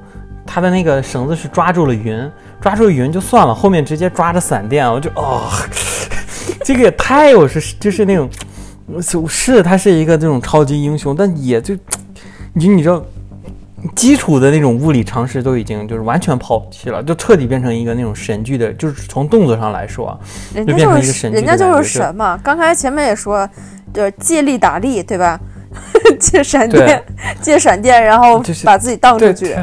[0.47, 2.31] 他的那个绳子是抓住了云，
[2.61, 5.51] 抓住了云就算了，后面直接抓着闪电，我就哦，
[6.63, 8.29] 这个也太有是就是那种。
[9.27, 11.75] 是，他是一个这种超级英雄，但也就，
[12.53, 13.03] 你你知道，
[13.93, 20.17] 基础的那种物理常识都已经就是完全抛弃了，就彻底变成一个那种神剧的，就是从动作上来说啊，
[20.53, 22.39] 人家就变成就是一个神剧人家就是神嘛。
[22.41, 23.45] 刚才前面也说，
[23.93, 25.37] 就是借力打力，对吧？
[26.17, 27.03] 借闪电，
[27.41, 29.53] 借闪电，然后把自己荡出对，去。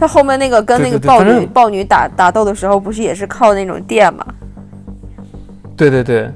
[0.00, 4.24] 他后面那个跟那个豹女豹女打打斗的时候，不是也是靠那种电吗？
[5.76, 6.30] 对对对，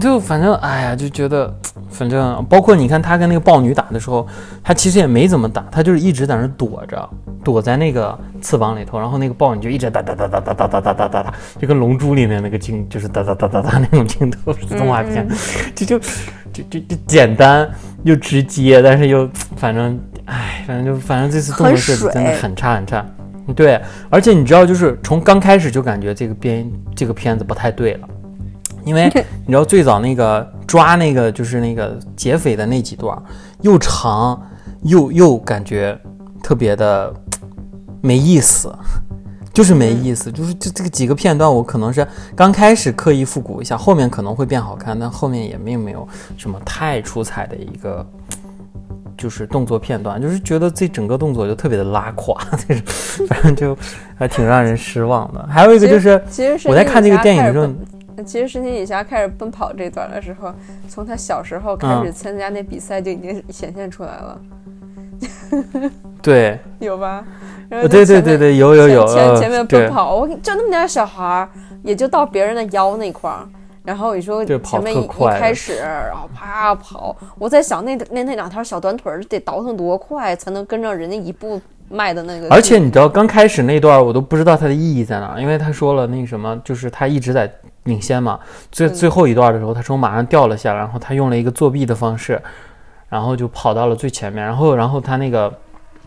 [0.00, 1.52] 就反正哎呀，就觉得，
[1.88, 4.26] 反正包括你看他跟那个豹女打的时候，
[4.60, 7.08] 他其实也没怎么打，他就是一直在那躲着，
[7.44, 15.26] 躲在那个翅膀里头，然后那个豹女就一直哒哒哒哒哒哒哒哒哒哒哒，就跟《龙珠》里面那个镜就是哒哒哒哒哒那种镜头，动画片，
[15.76, 15.98] 就就
[16.52, 17.68] 就就就简单
[18.02, 23.04] 又直接，但是又反正哎，反正就反正这次动作设计真的很差很差。
[23.54, 28.08] 对，而且你知道，就是从刚开始就感觉这个编这个片子不太对了。
[28.84, 29.10] 因为
[29.44, 33.20] 你知道最早那个抓那个就是那个劫匪的那几段，
[33.62, 34.40] 又长
[34.82, 35.98] 又又感觉
[36.42, 37.12] 特别的
[38.00, 38.72] 没意思，
[39.52, 48.04] 就是没意思，就是这这个几个片段我可能是刚开始刻意复古一下，后面可能会变好看，但后面也并没有什么太出彩的一个
[49.16, 52.40] 就是动作片段，就是觉得这整个动作就特别的拉垮，
[53.28, 53.76] 反正就
[54.18, 55.46] 还挺让人失望的。
[55.46, 56.20] 还有一个就是，
[56.68, 57.68] 我在看这个电影的时候。
[58.24, 60.50] 其实神奇女侠开始奔跑这段的时候，
[60.88, 64.40] 从她小时候开始参加那比赛就已经显现出来了。
[66.22, 67.22] 对，有吧？
[67.68, 69.06] 对对对对，有有有。
[69.06, 71.48] 前前面奔跑，我就那么点小孩儿，
[71.82, 73.46] 也就到别人的腰那块儿。
[73.86, 81.58] 然后你说前面一一开始，然后啪跑，我在想那那那两条小短腿得倒腾多快才能跟着人家一步。
[81.88, 87.48] 迈的那个，而且你知道刚开始那段我都不知道它的意义在哪，因为他说了那什么，就是他一直在
[87.84, 88.40] 领先嘛。
[88.72, 92.42] 最最后一段的时候，他从马上掉了下来，然后他用了一个作弊的方式，
[93.08, 94.44] 然后就跑到了最前面。
[94.44, 95.54] 然后，然后他那个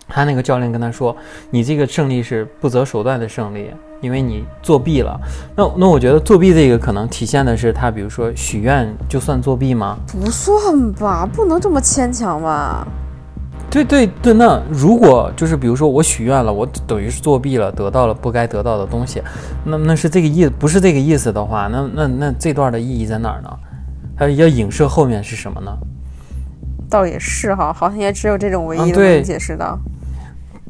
[0.10, 1.16] 他那个教练跟他说
[1.50, 5.20] ：“你这个胜利是不择手段的胜利，因为你作弊了。”
[5.56, 9.98] 那那我觉得作弊这个可能体现的是他，比如说许愿就算作弊吗？
[10.08, 12.88] 不算吧，不能这么牵强吧。
[13.70, 19.22] 对对对，那如果就是比如说我许愿了，我等于是作弊了，得到了不该得到的东西，
[19.64, 23.50] 那那是这个意，不是这个意思的话，那那那这段的意义在哪儿呢？
[24.18, 25.72] 它要影射后面是什么呢？
[26.90, 29.78] 倒也是哈，好像也只有这种唯一的能解释到。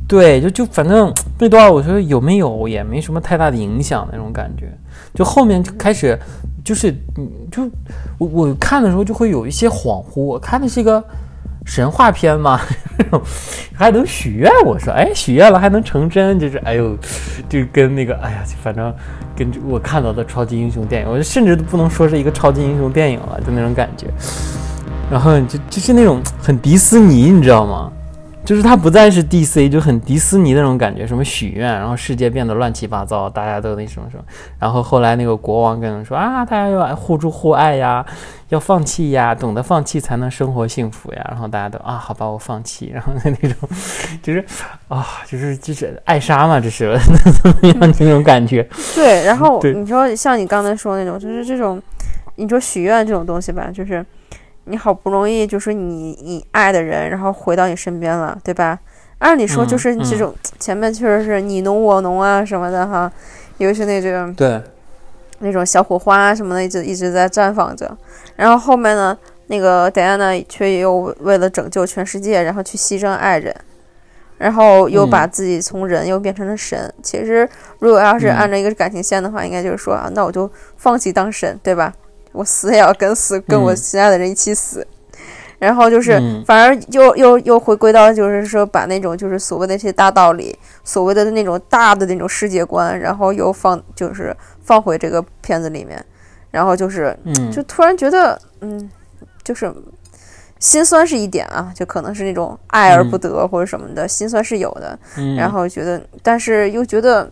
[0.10, 4.66] 对，就就反正 那段我觉得有没有也没什么太大的影响那种感觉，
[5.14, 6.20] 就后面就开始
[6.66, 7.64] 就是嗯，就
[8.18, 11.02] 我我看的时候就会有一些恍惚，我看的是一个。
[11.66, 12.60] 神话片吗？
[13.76, 14.52] 还能许愿？
[14.66, 16.98] 我说，哎，许愿了还能成真，就是，哎呦，
[17.48, 18.92] 就跟那个，哎呀，反正
[19.36, 24.08] 跟我看到的超级英雄电影，我甚至都不能说是一个超级英雄电影了，就那种感觉。
[25.12, 27.92] 然后就就是那种很迪士尼，你知道吗？
[28.46, 34.24] 就是它不再是 DC，就很迪斯尼那种感觉，什么许愿，然后世界变得乱七八糟，大家都那什么什么。
[34.58, 38.04] 然后后来那个国王跟人说啊，大家要互助互爱呀，
[38.48, 41.24] 要放弃呀，懂得放弃才能生活幸福呀。
[41.30, 42.90] 然后大家都啊，好吧，我放弃。
[42.96, 43.70] 然后那那种，
[44.24, 44.44] 就是
[44.88, 46.98] 啊，就是就是艾莎嘛，这是
[47.44, 48.68] 怎么样这种感觉？
[48.96, 51.80] 对，然后你说像你刚才说那种，就是这种，
[52.36, 54.04] 你说许愿这种东西吧，就是。
[54.70, 58.80] 你好不容易就是你你爱的人，然后回到你身边了，对吧？
[59.18, 63.12] 按理说就是这种前面确实是你侬我侬啊什么的哈，
[63.58, 64.62] 尤其那种对
[65.40, 67.98] 那种小火花什么的一直一直在绽放着，
[68.38, 73.54] 然后后面呢，那个戴安娜却又为了拯救全世界，然后去牺牲爱人，
[74.38, 76.94] 然后又把自己从人又变成了神。
[77.04, 77.48] 其实
[77.80, 81.94] 如果要是按照一个感情线的话，应该就是说啊，那我就放弃当神，对吧？
[82.32, 84.86] 我死也要跟死，跟我心爱的人一起死，
[85.58, 86.14] 然后就是，
[86.46, 96.04] 反而又又又回归到，就是说把那种就是所谓的那些大道理，所谓的那种大的那种世界观，然后又放就是放回这个片子里面，
[96.52, 97.18] 然后就是，
[97.52, 98.90] 就突然觉得，嗯，
[99.44, 99.74] 就是
[100.60, 104.98] 心酸是一点啊，就可能是那种爱而不得或者什么的心酸是有的，
[105.36, 107.24] 然后觉得，但是又觉得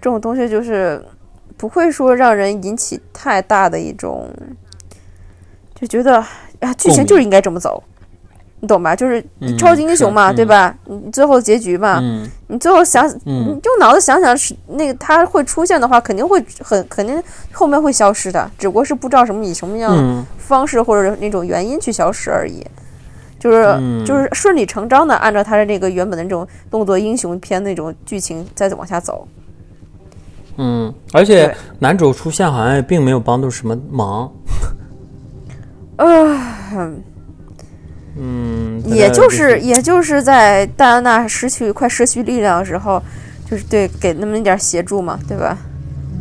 [0.00, 1.04] 这种东西就是。
[1.56, 4.28] 不会说让人引起太大的一种，
[5.74, 6.16] 就觉得
[6.60, 7.82] 啊，剧情就是应该这么走，
[8.60, 8.94] 你懂吧？
[8.94, 9.24] 就是
[9.58, 10.76] 超级英雄嘛，对吧？
[10.84, 12.00] 你最后结局嘛，
[12.48, 22.64] 你最后想，你用脑子想想，是那个他会出现的话，肯定会很肯定后面会消失的，只不过是不知道什么以什么样方式或者那种原因去消失而已。
[23.38, 29.28] 就是就是顺理成章的按照他的那个原本的那种动作英雄片那种剧情再往下走。
[30.58, 34.30] 嗯，而且男主出现好像也并没有帮助什么忙。
[35.96, 36.06] 啊，
[38.18, 43.02] 嗯，也就是也就是在戴安娜失去快失去力量的时候，
[43.50, 45.58] 就是对给那么一点协助嘛，对吧？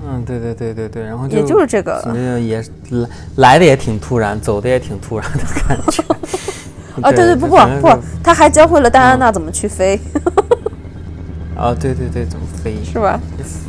[0.07, 1.99] 嗯，对对对对对，然后也就是这个，
[2.39, 6.03] 也来来的也挺突然，走的也挺突然的感觉。
[7.01, 7.89] 啊， 对对，不不不，
[8.23, 9.99] 他还教会了戴安娜怎么去飞。
[11.55, 12.83] 啊，对对对，怎么飞？
[12.83, 13.19] 是吧？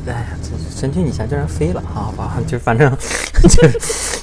[0.07, 2.91] 哎呀，这神奇女侠竟然飞了，好吧，就反正
[3.49, 3.69] 就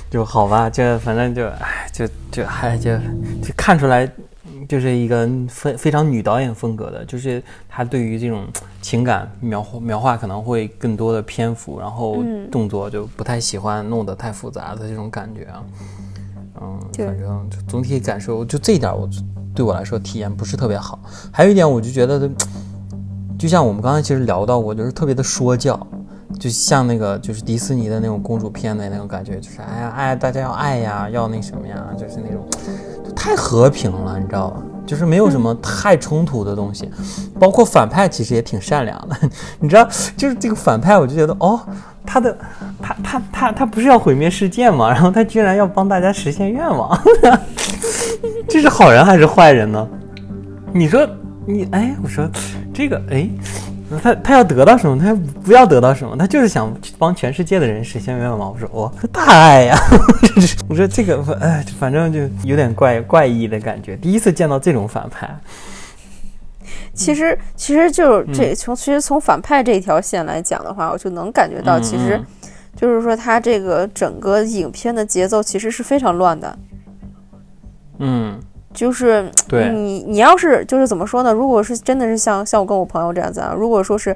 [0.09, 2.95] 就好吧，就反正就哎，就就还就
[3.41, 4.09] 就看出来，
[4.67, 8.45] 就是一个非非常女导演风格的，就是她对于这种
[8.81, 15.63] 情感描画描画可能会更多的篇幅，然后动作就不太喜欢弄得太复杂的这种感觉啊。
[16.61, 19.09] 嗯，反正总体感受就这一点，我
[19.55, 20.99] 对我来说体验不是特别好。
[21.31, 22.29] 还有一点，我就觉得，
[23.37, 25.79] 就像我们刚才其实聊到过，就是特别的说教。
[26.39, 32.43] 就像那个，就是迪士尼的那种公主片的那种感觉，就是哎呀，爱大家要爱呀，要那什么呀，就是那种
[33.15, 34.57] 太和平了，你知道吧？
[34.83, 36.89] 就是没有什么太冲突的东西，
[37.39, 39.15] 包括反派其实也挺善良的，
[39.59, 39.87] 你知道？
[40.17, 41.59] 就是这个反派，我就觉得哦，
[42.03, 42.35] 他的
[42.81, 44.89] 他他他他不是要毁灭世界吗？
[44.91, 46.99] 然后他居然要帮大家实现愿望，
[48.49, 49.87] 这是好人还是坏人呢？
[50.73, 51.07] 你说
[51.45, 52.29] 你哎，我说
[52.73, 53.29] 这个哎。
[54.01, 54.97] 他他要得到什么？
[54.97, 56.17] 他不要得到什么？
[56.17, 58.51] 他就是想帮全世界的人实现愿望。
[58.51, 59.77] 我说哦，大爱呀！
[60.67, 63.95] 我说这个哎，反正就有点怪怪异的感觉。
[63.97, 65.29] 第一次见到这种反派。
[66.95, 72.19] 其实其实就是这从其实从反派这条线来讲的话，我就能感觉到，其实
[72.75, 76.57] 就是说他这个整个影片的节奏其实是非常乱的。
[77.99, 78.39] 嗯。
[78.73, 79.29] 就是
[79.71, 81.31] 你，你要是就是怎么说呢？
[81.31, 84.15] 如果是真的是像像我跟我朋友这样子啊，如果说是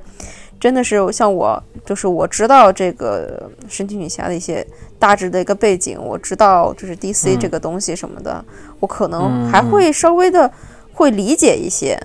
[0.59, 4.65] 真的是像我，就是我知道这个神奇女侠的一些
[4.97, 8.43] 大致的一个背景，我知道就是 DC 这个东西什么的，
[8.79, 10.51] 我可能还会稍微的
[10.93, 11.97] 会理解一些。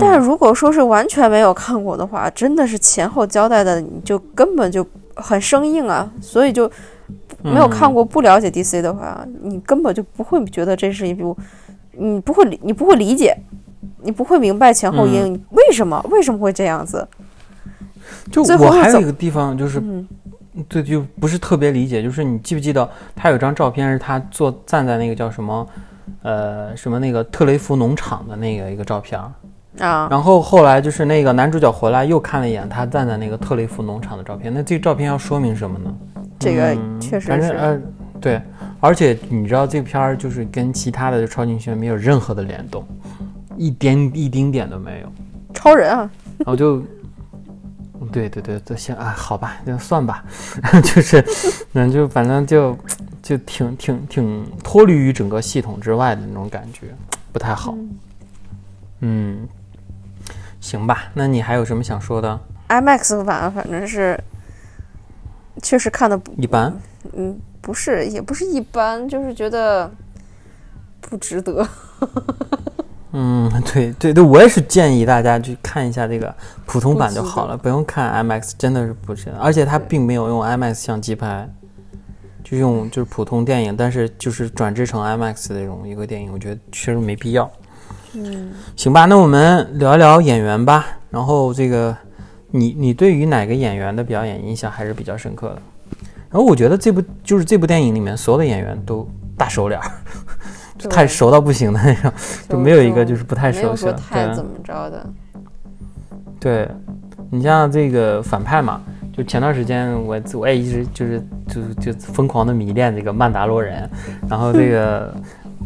[0.00, 6.70] 但是如果说是完全没有看过的话，真的是前后交代的，你就根本就很生硬啊，所以就。
[7.42, 11.36] 没有看过不了解 DC 的话，你根本就不会觉得这是一部，
[11.92, 13.36] 你不会理你不会理解，
[14.02, 17.06] 你不会明白前后因为什么为什么会这样子。
[18.30, 19.82] 就我还有一个地方就是，
[20.68, 25.66] 对，就不是特别理解，就是你记不记得他有张照片是他坐站在那个叫什么，
[26.22, 29.20] 呃，什么那个特雷弗农场的那个一个照片
[29.78, 30.08] 啊。
[30.10, 35.94] 然后后来就是那个男主角回来又看了一眼他站在那个特雷弗农场的照片，那这照片要说明什么呢？
[36.38, 37.80] 这个确实是，呃，
[38.20, 38.42] 对，
[38.80, 42.86] 而且你知道这片儿就是跟其他的超级英雄没有任何的联动，
[43.56, 45.12] 一点一丁点都没有。
[45.54, 46.82] 超人啊，然后就，
[48.12, 50.22] 对对对，就行啊，好吧，就算吧，
[50.82, 51.24] 就是，
[51.72, 52.76] 嗯，就反正就
[53.22, 56.88] 就挺挺挺脱离于整个系统之外的那种感觉，
[57.32, 57.74] 不太好。
[59.00, 59.48] 嗯，
[60.64, 64.18] 行吧，那你还有什么想说的？IMAX 版反正是。
[65.62, 66.76] 确实看的不一般，
[67.12, 69.88] 嗯，不是，也不是一般，就是觉得
[71.00, 71.66] 不值得。
[73.12, 76.34] 嗯，对对对，我也是建议大家去看一下这个
[76.66, 79.38] 普通版就好了，不用看 IMAX，真的是不值得。
[79.38, 81.48] 而且它并没有用 IMAX 相机拍，
[82.42, 87.48] 就用就是普通电影，但是就是转制成 IMAX 的这种一个电影，我觉得确实没必要。
[88.14, 91.96] 嗯，行吧，那我们聊一聊演员吧，然后这个。
[92.56, 95.62] 你你对于哪个演员的表演印象还是比较深刻的？
[96.30, 99.04] 然后我觉得这部就是这部电影里面所有的演员都
[99.36, 99.90] 大熟脸儿，
[100.88, 102.12] 太熟到不行的那种，
[102.48, 103.92] 就没有一个就是不太熟悉的。
[103.94, 105.04] 太怎么着的？
[106.38, 106.68] 对，
[107.28, 108.80] 你像这个反派嘛，
[109.12, 113.90] 就前段时间我我也一直就是就就疯狂的迷恋这个曼达洛人，
[114.28, 115.12] 然后这个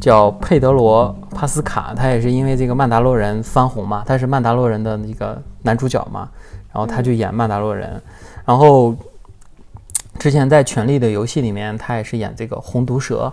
[0.00, 6.28] 叫佩德罗帕斯卡，他也是因为这个曼达洛人翻红嘛，他是曼达洛人的一个男主角嘛。
[6.70, 8.00] 然后他就演曼达洛人，
[8.44, 8.94] 然后
[10.18, 13.32] 之前在《权力的游戏》里面，他也是演这个红毒蛇，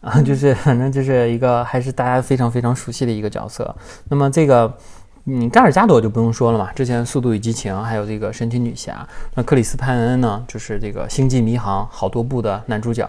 [0.00, 3.74] 啊，就是 反正就是一个还是大家非常非常熟悉的一个角色。
[4.08, 4.70] 那么这个，
[5.26, 9.06] 嗯，盖尔加朵就不用说了嘛，之前《速度与激情》还有这个神奇女侠。
[9.34, 13.08] 那克里斯潘恩呢，就是这个《星际迷航》好多部的男主角。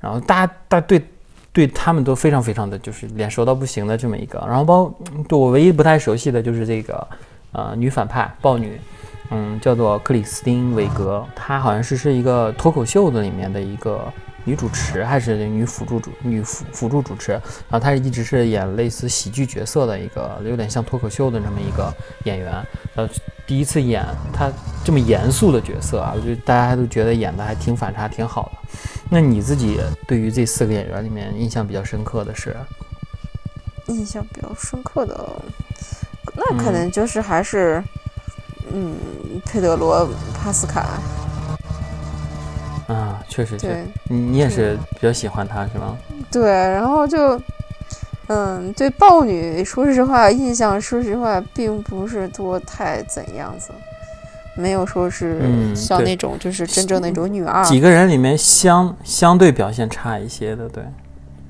[0.00, 1.04] 然后大家大家对
[1.56, 4.38] 对他们都非常非常的就是脸熟到不行的这么一个。
[4.46, 4.94] 然后包
[5.26, 7.08] 对我唯一不太熟悉的就是这个。
[7.52, 8.78] 呃，女反派豹女，
[9.30, 14.12] 嗯，叫做克里斯汀·韦格，她好像是是一个脱口秀的里面的一个
[14.46, 17.32] 女主持，还是女辅助主女辅辅助主持。
[17.32, 21.92] 然后她一直是演类似喜剧角色的一个，有点像脱口秀的这么一个
[22.24, 22.66] 演员。
[22.94, 23.08] 呃，
[23.46, 24.50] 第一次演她
[24.84, 28.68] 这么严肃的角色啊，我觉得大家都觉得演的还挺反差，挺好的。
[29.10, 32.56] 那你自己对于这四个演员里面印象比较深刻的是？
[33.88, 35.28] 印象比较深刻的。
[36.34, 37.82] 那可能就是还是，
[38.72, 38.94] 嗯，
[39.44, 41.00] 佩德罗帕斯卡。
[42.86, 45.96] 啊，确实，对，你你也是比较喜欢他是吗？
[46.30, 47.40] 对，然后就，
[48.28, 53.70] 嗯，对豹女，说实话，印象说实话并不是多太怎样子。
[54.58, 57.62] 没有说是像那种就是真正那种女二。
[57.62, 60.82] 几个人里面相相对表现差一些的，对，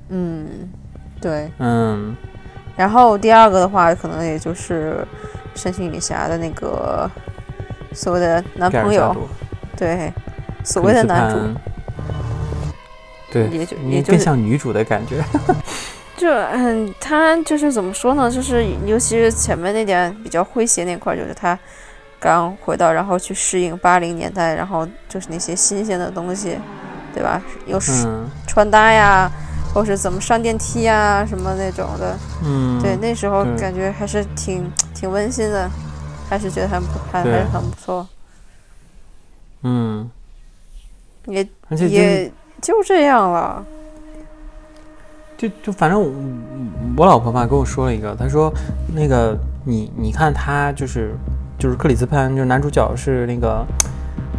[0.08, 0.48] 嗯，
[1.20, 1.48] 对。
[1.58, 2.16] 嗯，
[2.74, 5.06] 然后第二个的话，可能也就是
[5.54, 7.08] 神奇女侠的那个
[7.92, 9.16] 所谓的男朋友，
[9.76, 10.12] 对，
[10.66, 11.38] 所谓的男主，
[13.32, 15.24] 对，也就也就更像女主的感觉，
[16.18, 18.28] 就嗯，他就是怎么说呢？
[18.30, 21.56] 就是尤其是前面那点比较诙谐那块儿，就是他
[22.18, 26.58] 刚回到，然后去适应八零年代，然后就是那些新鲜的东西，
[27.14, 27.40] 对吧？
[27.66, 28.28] 又是嗯。
[28.48, 29.30] 穿搭呀，
[29.72, 32.18] 或是怎么上电梯呀，什么那种的。
[32.42, 35.70] 嗯，对，那时候感觉还是挺挺温馨的，
[36.28, 38.08] 还是觉得很还还是很不错，
[39.62, 40.10] 嗯，
[41.26, 43.64] 也而且也就这样了。
[45.36, 46.10] 就就反正我
[46.96, 48.50] 我老婆吧跟我说了一个，她说
[48.94, 51.14] 那个你你看他就是
[51.58, 53.62] 就是克里斯潘就是男主角是那个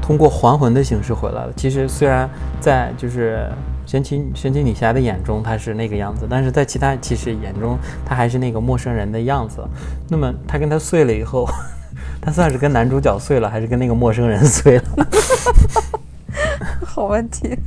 [0.01, 1.53] 通过还魂的形式回来了。
[1.55, 2.27] 其实虽然
[2.59, 3.47] 在就是
[3.85, 9.63] 神奇神奇女侠的眼中他是那个样子，但是在其他其实眼中他还是那个陌生人的样子。
[10.09, 11.47] 那么他跟他碎了以后，
[12.19, 14.83] 他算是跟男主角碎了，还是跟那个陌生人碎了？
[16.85, 17.57] 好问题。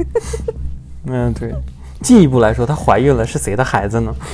[1.06, 1.54] 嗯，对。
[2.02, 4.14] 进一步来说，她怀孕了是谁的孩子呢？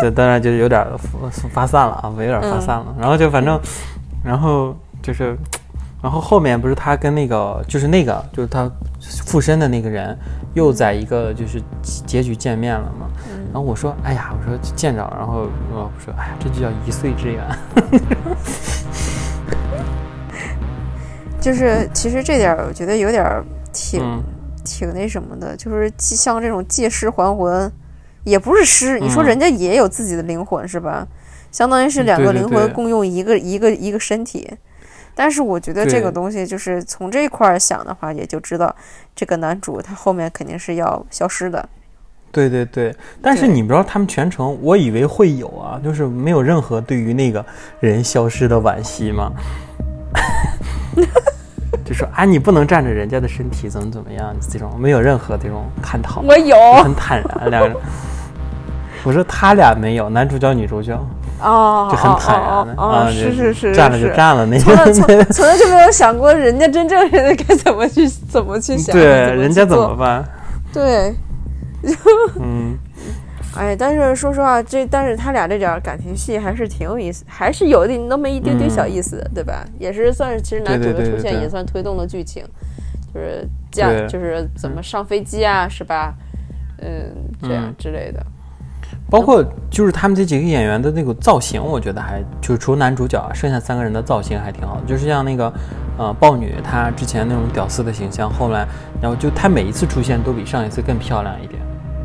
[0.00, 2.94] 对，当然就是有点儿发发散了啊，有点儿发散了。
[2.98, 3.60] 然后就反正，
[4.24, 5.36] 然后就是，
[6.02, 8.70] 然后后面不是她跟那个，就是那个，就是她
[9.26, 10.16] 附身的那个人，
[10.54, 13.06] 又在一个就是结局见面了嘛。
[13.52, 15.16] 然后我说，哎呀，我说见着了。
[15.16, 17.44] 然后我说，哎呀，这就叫一岁之缘。
[21.40, 24.22] 就是其实这点儿我觉得有点儿挺、嗯
[24.64, 27.72] 挺那什么的，就是既像这种借尸还魂，
[28.24, 31.08] 也不是尸，你说嗯人家也有自己的灵魂是吧？
[31.50, 34.46] 相当于是嗯两个灵魂共用一个一个一个身体。
[35.14, 38.76] 但是我觉得这个东西就是从这块儿想的话，也就知道
[39.16, 41.66] 这个男主他后面肯定是要消失的。
[42.30, 47.42] 对对对，但是你不知道他们全程，我以为会有啊，就是没有任何对于那个
[47.80, 49.32] 人消失的惋惜嘛。
[51.84, 54.34] 就说啊，你不能占着人家的身体，怎么怎么样？
[54.50, 57.76] 这种没有任何这种探讨，我有很坦然两个人。
[59.04, 60.98] 我说他俩没有，男主角女主角
[61.40, 70.24] 哦，就很坦然的是是是占了就占了那从来从来就没有想过人家真正人家该怎么去怎么去想，对，人家怎么办？
[70.72, 71.14] 对，
[72.40, 72.76] 嗯，
[73.58, 79.64] 哎，但是说实话，这但是他俩这点感情戏还是挺有意思，还是有点那么一丢丢小意思的，对吧？
[79.78, 82.44] 也是算是其实男主对的出现也算推动了剧情，
[83.12, 86.14] 就是这样，就是怎么上飞机啊，是吧？
[86.80, 88.24] 嗯，这样嗯之类的。
[89.10, 94.82] 包括就是他们这几个演员的那个造型，我觉得还就是除了男主角啊，剩下三个人的造型还挺好的。
[94.86, 95.52] 就是像那个
[95.98, 98.66] 呃豹女，她之前那种屌丝的形象，后来
[99.00, 101.60] 然后就她每一次出现都比上一次更漂亮一点，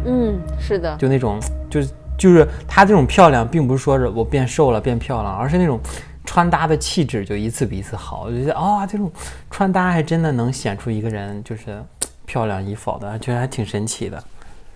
[0.05, 1.39] 嗯，是的，就那种
[1.69, 5.79] 就是就是她这种漂亮，并不是说是我变瘦了变漂亮，而是那种
[6.25, 8.23] 穿搭的气质就一次比一次好。
[8.25, 9.11] 我就觉得啊、这种
[9.51, 11.83] 穿搭还真的能显出一个人就是
[12.25, 14.23] 漂亮与否的，觉得还挺神奇的。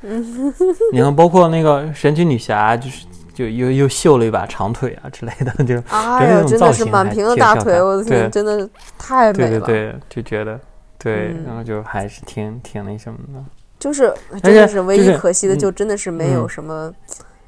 [0.01, 0.53] 嗯
[0.93, 9.49] 你看，包括那个神奇女侠，就是就又又秀了一把长腿啊之类的，就 哎呦，真的是满屏的大腿，我的天，真的太美了。
[9.49, 10.59] 对对对，就觉得
[10.99, 13.43] 对，嗯然后就还是挺挺那什么的。
[13.87, 14.13] 就是
[14.43, 16.93] 真的是唯一可惜的，嗯就真的是没有嗯什么，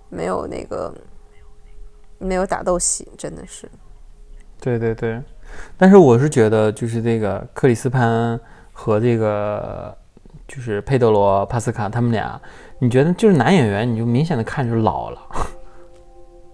[0.07, 0.93] 没有那个，
[2.17, 3.69] 没有打斗戏，真的是。
[4.61, 5.21] 对对对，
[5.77, 8.39] 但是我是觉得，就是这个克里斯潘
[8.71, 9.93] 和这个
[10.47, 12.41] 就是佩德罗帕斯卡他们俩，
[12.79, 15.19] 你觉得就是男演员，你就明显的看就是老了，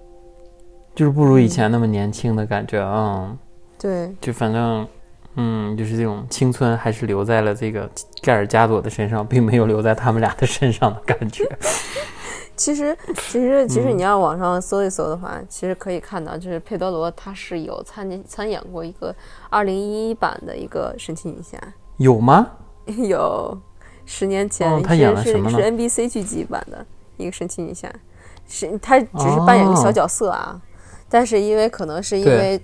[0.96, 3.38] 就是不如以前那么年轻的感觉，嗯。
[3.78, 4.88] 对，就反正，
[5.36, 7.90] 嗯，就是这种青春还是留在了这个
[8.22, 11.44] 盖尔加朵的身上，并没有留在他们俩的身上的感觉。
[12.56, 13.98] 其实，其实，其实嗯。
[13.98, 19.14] 你要网上搜一搜的话，其实可以看到，就是佩德罗他是有参加参演过一个
[19.50, 21.58] 二零一一版的一个神奇女侠，
[21.98, 22.48] 有吗？
[22.86, 23.58] 有
[24.06, 26.86] 十年前，哦他演了什么呢是是 NBC 剧集版的
[27.18, 27.92] 一个神奇女侠，
[28.48, 30.62] 是他只是扮演个小角色啊，
[31.10, 32.58] 但是因为可能是因为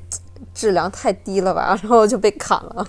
[0.53, 2.87] 质量太低了吧， 然后就被砍了。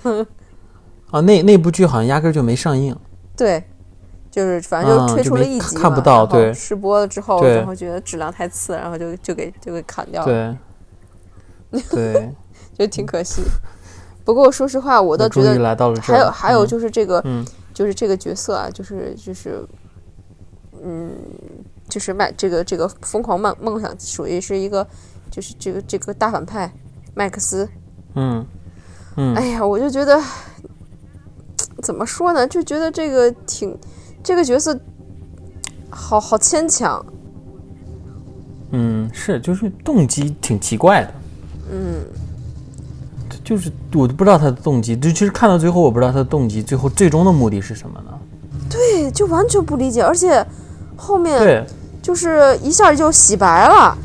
[1.10, 2.96] 啊，那那部剧好像压根儿就没上映。
[3.36, 3.62] 对，
[4.30, 10.56] 就是反正啊就推出了一集嘛，看不到对试播了之后，然后觉得质量太次，然后就就给就给砍掉了，
[11.70, 12.34] 对，对，
[12.78, 13.42] 就挺可惜。
[14.24, 15.76] 不过说实话，我倒觉得。
[16.00, 17.44] 还有还有嗯就是这个，嗯
[17.74, 19.66] 就是这个角色啊，就是就是，
[20.82, 21.10] 嗯，
[21.88, 24.86] 就是麦这个这个疯狂梦梦想属于是一个，
[25.30, 26.72] 就是这个这个大反派
[27.14, 27.68] 麦克斯，
[28.14, 28.44] 嗯
[29.16, 30.20] 嗯，哎呀，我就觉得
[31.82, 33.78] 怎么说呢，就觉得这个挺
[34.22, 34.78] 这个角色
[35.90, 37.04] 好好牵强。
[38.70, 41.14] 嗯，是，就是动机挺奇怪的。
[41.70, 42.04] 嗯，
[43.44, 48.18] 就是我都不知道他的动机，就其实看到最后，我不知道他的动机，最后最终的目的是什么呢？
[48.70, 50.44] 对，就完全不理解，而且
[50.96, 51.66] 后面对
[52.00, 53.96] 就是一下就洗白了，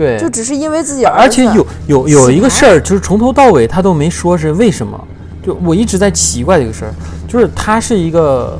[0.00, 1.20] 对，就只是因为自己儿子。
[1.20, 4.98] 而且有有有一个事儿，就是从头到尾他都没说是为什么，
[5.44, 6.94] 就我一直在奇怪这个事儿，
[7.28, 8.58] 就是他是一个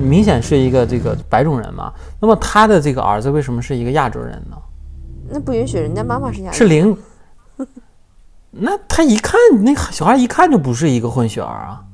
[0.00, 4.56] 明显是一个这个白种人嘛，那么他的这个儿子为什么是一个亚洲人呢？
[5.28, 6.96] 那不允许，人家妈妈是亚裔是零，
[8.50, 11.84] 那他一看那小孩一看就不是一个混血儿啊，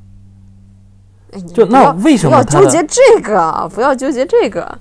[1.53, 4.79] 就那为什么他的纠结这个，不要纠结这个。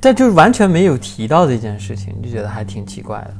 [0.00, 3.34] 但就是完全没有提到这件事情，就觉得还挺奇怪的，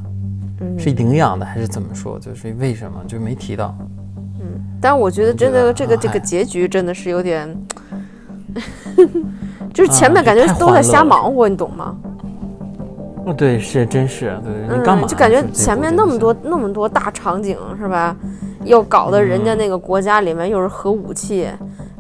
[0.61, 2.19] 嗯是领养的还是怎么说？
[2.19, 3.77] 就是为什么就没提到？
[4.41, 4.47] 嗯
[4.81, 7.49] 但我觉得真的这个这个结局真的是有点，
[9.75, 11.97] 就是前面感觉都在瞎忙活，你懂吗？
[13.27, 15.05] 哦，对，是真是，对，你干嘛？
[15.05, 18.17] 嗯，就感觉前面那么多那么多大场景是吧？
[18.65, 21.49] 又搞得人家嗯那个国家里面又是核武器，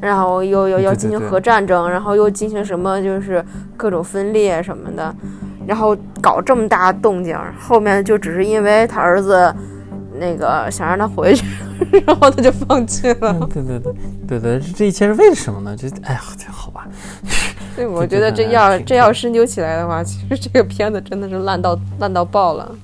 [0.01, 3.45] 然后又又要进行核战争，然后又进行什么就是
[3.77, 5.15] 各种分裂什么的，
[5.67, 9.55] 然后搞这么大动静，后面就只是因为他儿子
[10.15, 11.45] 那个想让他回去，
[12.07, 13.37] 然后他就放弃了。
[13.41, 13.93] 嗯，对对对
[14.27, 15.77] 对对，这这一切是为什么呢？
[15.77, 16.87] 就哎呀，这好吧，
[17.77, 22.75] 对， 我觉得这要这要深究起来的话，其实这个片子真的是烂到烂到爆了。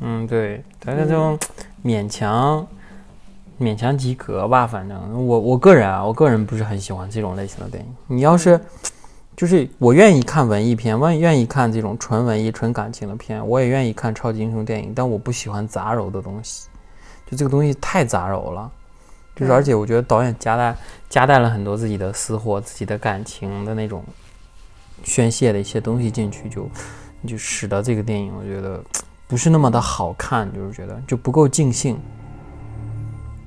[0.00, 1.36] 嗯，对，大家就
[1.84, 2.66] 勉强
[3.58, 4.66] 勉强及格吧。
[4.66, 7.96] 反正我我个人啊，我个人不是很喜欢这种类型的电影。
[8.06, 8.60] 你要是
[9.36, 16.68] 就是我愿意看文艺片，我也愿意看这种纯文艺、纯感情的片，我也愿意看超级英雄电影，但我不喜欢杂糅的东西。
[17.30, 18.70] 就这个东西太杂糅了，
[19.36, 20.76] 就是而且我觉得导演夹带
[21.08, 24.02] 夹带了很多自己的私货、自己的感情的那种
[25.04, 26.68] 宣泄的一些东西进去，就
[27.26, 28.82] 就使得这个电影我觉得
[29.26, 32.00] 不是那么的好看，就是觉得就不够尽兴。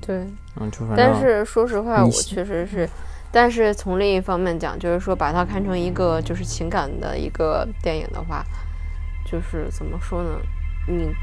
[0.02, 0.28] 对，
[0.60, 2.90] 嗯，就反正但是说实话，我确实是，
[3.32, 8.44] 但是从另一方面讲，就是说把它看成一个就是情感的一个电影的话，
[9.26, 10.30] 就是怎么说呢？
[10.88, 11.14] 你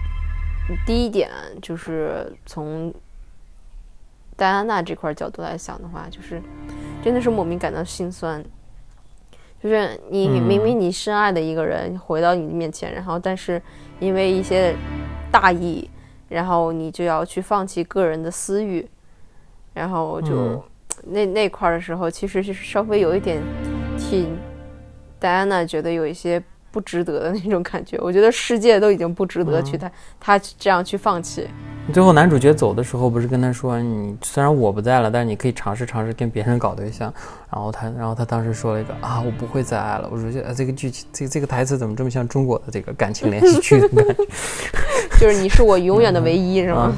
[0.71, 1.29] 你第一点
[1.61, 2.95] 就是从
[4.37, 6.41] 戴安娜这块角度来想的话，就是
[7.03, 8.43] 真的是莫名感到心酸。
[9.61, 13.61] 就是你嗯明明你深爱的一个人回到你面前，然后但是
[13.99, 14.73] 因为一些
[15.33, 15.91] 大意，
[16.29, 18.87] 然后你就要去放弃个人的私欲，
[19.75, 20.63] 然后就、嗯
[21.07, 23.41] 那那块儿的时候，其实是稍微有一点
[23.97, 24.29] 替
[25.19, 27.97] 戴安娜觉得有一些不值得的那种感觉。
[28.01, 31.49] 我觉得世界都已经不值得去他、他这样去放弃。
[31.93, 37.13] 最后男主角走的时候，不是跟他说：“你虽然我不在了，但是你可以尝试尝试跟别人搞对象。”
[37.51, 44.15] 然后他，然后他当时说了一个：“啊，我不会再爱了。”我说：“这这个剧情，这这个台词怎么这么像中国的这个感情连续剧的感觉
[45.19, 46.93] 就是你是我永远的唯一，是吗？？”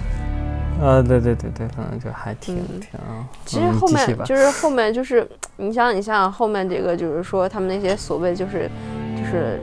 [0.82, 3.28] 啊，对对对对，反正就还挺嗯挺啊。
[3.44, 5.28] 其实嗯后面就是后面就是，
[5.58, 8.68] 你想你想想后面这个就是说他们那些所谓就是
[9.14, 9.60] 就是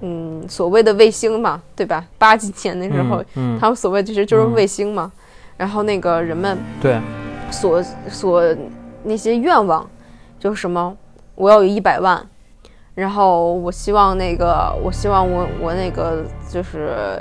[0.00, 2.04] 嗯所谓的卫星嘛，对吧？
[2.18, 5.10] 八几年那时候，嗯，嗯他们所谓其实就是嗯卫星嘛。
[5.56, 7.00] 然后那个人们对，
[7.50, 8.42] 所所
[9.04, 9.88] 那些愿望，
[10.38, 10.94] 就是什么，
[11.34, 12.22] 我要有一百万，
[12.94, 17.18] 然后我希望那个，我希望我我那个就是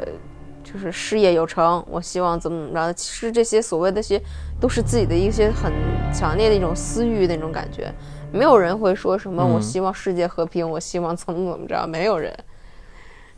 [0.65, 2.93] 就是事业有成，我希望怎么怎么着。
[2.93, 4.21] 其实这些所谓的些
[4.59, 5.71] 都是自己的一些很
[6.13, 7.89] 强烈的一种私欲那种感觉，
[8.33, 12.37] 没有人会说什么嗯我希望世界和平，我希望怎么怎么着，没有人。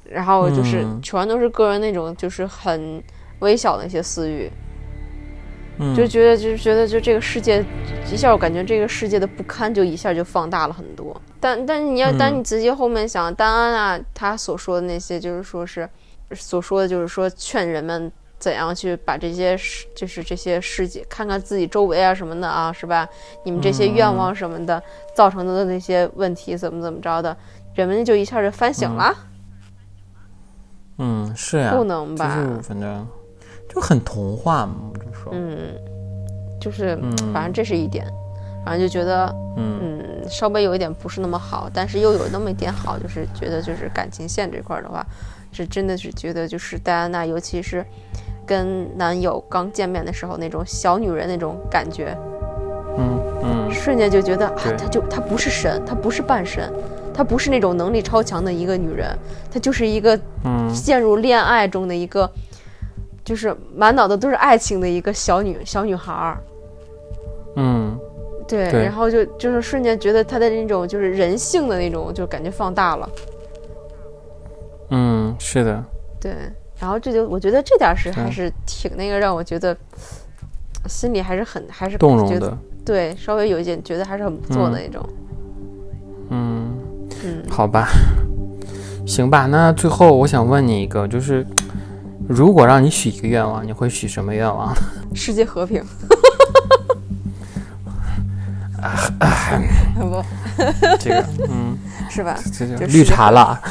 [0.10, 3.02] 然后就是嗯全都是个人那种就是很
[3.40, 4.52] 微小的一些私欲。
[5.80, 7.64] 嗯，就觉得就觉得就这个世界，
[8.12, 11.16] 一下我感觉这个世界的不堪就一下就放大了很多。
[11.40, 15.88] 但但你要，嗯但你仔细后面想，丹安娜她所说的那些，就是说是
[16.34, 23.08] 所说的，就是说劝人们怎样去把这些世，就是这些世界看看自己周围啊什么的啊，是吧？
[23.44, 24.82] 你们这些愿望什么的、
[25.14, 27.38] 造成的那些问题怎么怎么着的，
[27.76, 29.37] 人们就一下就反省了，嗯
[31.36, 32.36] 是呀，不能吧？
[32.36, 33.08] 就是反正
[33.70, 35.76] 就很童话嘛，我就说，嗯，
[36.60, 38.06] 就是嗯反正这是一点，
[38.66, 39.34] 反正就觉得。
[39.60, 45.04] 嗯嗯，稍微有一点不是那么好，但是又有那么一点好，就是觉得就是感情线这块的话，
[45.52, 47.84] 是真的是觉得就是戴安娜，尤其是
[48.46, 52.16] 跟男友刚见面的时候那种小女人那种感觉，
[53.00, 56.72] 嗯嗯瞬间就觉得啊对，她就她不是神，她不是半神，
[57.18, 59.10] 她不是那种能力超强的一个女人，
[59.52, 62.30] 她就是一个嗯陷入恋爱中的一个，
[63.26, 66.38] 就是满脑子都是爱情的一个小女小女孩儿。
[67.56, 67.98] 嗯，
[68.48, 73.10] 对，对然后就就是瞬间觉得她的那种就是人性的那种，就感觉放大了。
[74.92, 75.84] 嗯，是的，
[76.22, 76.32] 对，
[76.80, 79.76] 然后这就我觉得这点是还是挺那个让我觉得
[80.86, 82.56] 心里还是很还是动容的。
[82.86, 85.04] 对，稍微有一点觉得还是很不错的那种。
[86.30, 86.67] 嗯，嗯，
[87.50, 87.88] 好吧，
[89.06, 89.46] 行吧。
[89.46, 91.46] 那最后我想问你一个，就是
[92.28, 94.74] 如果让你许一个愿望，你会许什么愿望？
[95.14, 95.84] 世界和平。
[100.00, 100.24] 不
[101.00, 101.78] 这个，嗯，
[102.10, 102.38] 是吧？
[102.54, 103.60] 这绿茶了。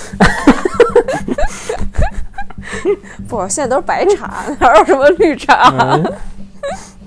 [3.28, 5.70] 不，现在都是白茶，哪有什么绿茶？
[5.78, 6.12] 嗯，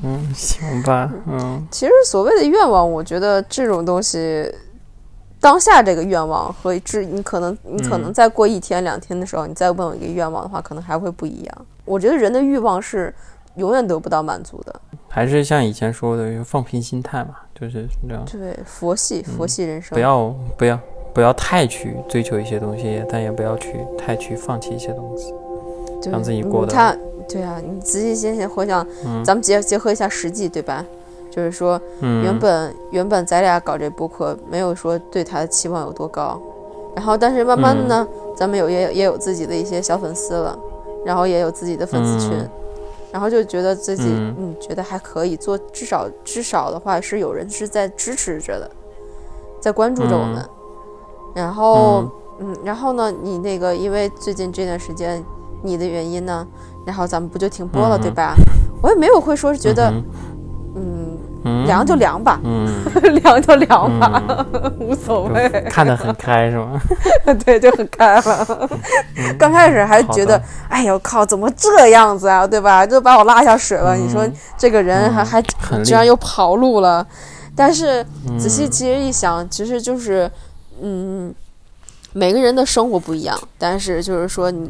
[0.03, 4.49] 嗯，行吧，嗯其实所谓的愿望，我觉得这种东西，
[5.41, 11.65] 当下这个愿望和至你可能你可能嗯再过一天两天的时候，你再问我一个愿望的话，可能还会不一样。
[11.85, 13.13] 我觉得人的欲望是
[13.55, 14.81] 永远得不到满足的。
[15.07, 19.95] 还是像以前说的，放平心态嘛，就是这样，对，佛系佛系人生。
[19.95, 20.79] 不要不要
[21.13, 25.33] 不要太去追求一些东西，但也不要去太去放弃一些东西。
[26.01, 30.85] 对让自己过得对啊，你仔细想想回想，嗯咱们结结合一下实际，对吧？
[31.39, 36.37] 就是说，嗯，原本原本咱俩搞这播客，没有说对他的期望有多高，
[36.93, 40.59] 然后但是慢慢的呢，咱们有也有也有自己的一些小粉丝了，
[41.05, 42.49] 然后也有自己的粉丝群，嗯。
[43.11, 44.35] 然后就觉得自己嗯。
[44.37, 48.69] 嗯觉得还可以做，至少至少的话是有人是在支持着的，
[49.61, 50.45] 在关注着我们，
[51.33, 52.03] 然后
[52.39, 52.53] 嗯。
[52.65, 55.23] 然后呢，你那个因为最近这段时间
[55.63, 56.45] 你的原因呢，
[56.85, 58.01] 然后咱们不就停播了，嗯。
[58.01, 58.35] 对吧？
[58.81, 59.91] 我也没有会说是觉得
[61.65, 62.67] 凉就凉吧，嗯，
[63.21, 64.45] 凉就凉吧，
[64.79, 65.47] 无所谓。
[65.69, 66.81] 看得很开是吗？
[67.45, 68.69] 对，就很开了。
[69.37, 72.85] 刚开始还觉得哎呦靠，怎么这样子啊，对吧？
[72.85, 73.95] 就把我拉下水了。
[73.95, 75.25] 你说嗯这个人还、嗯。
[75.25, 77.05] 还居然又跑路了，
[77.55, 78.03] 但是
[78.39, 80.29] 仔细嗯其实一想，其实就是
[80.81, 81.33] 嗯，
[82.13, 84.67] 每个人的生活不一样，但是就是说你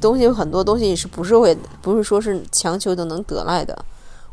[0.00, 3.76] 东西有很多东西你是不是会不是说是强求就能得来的。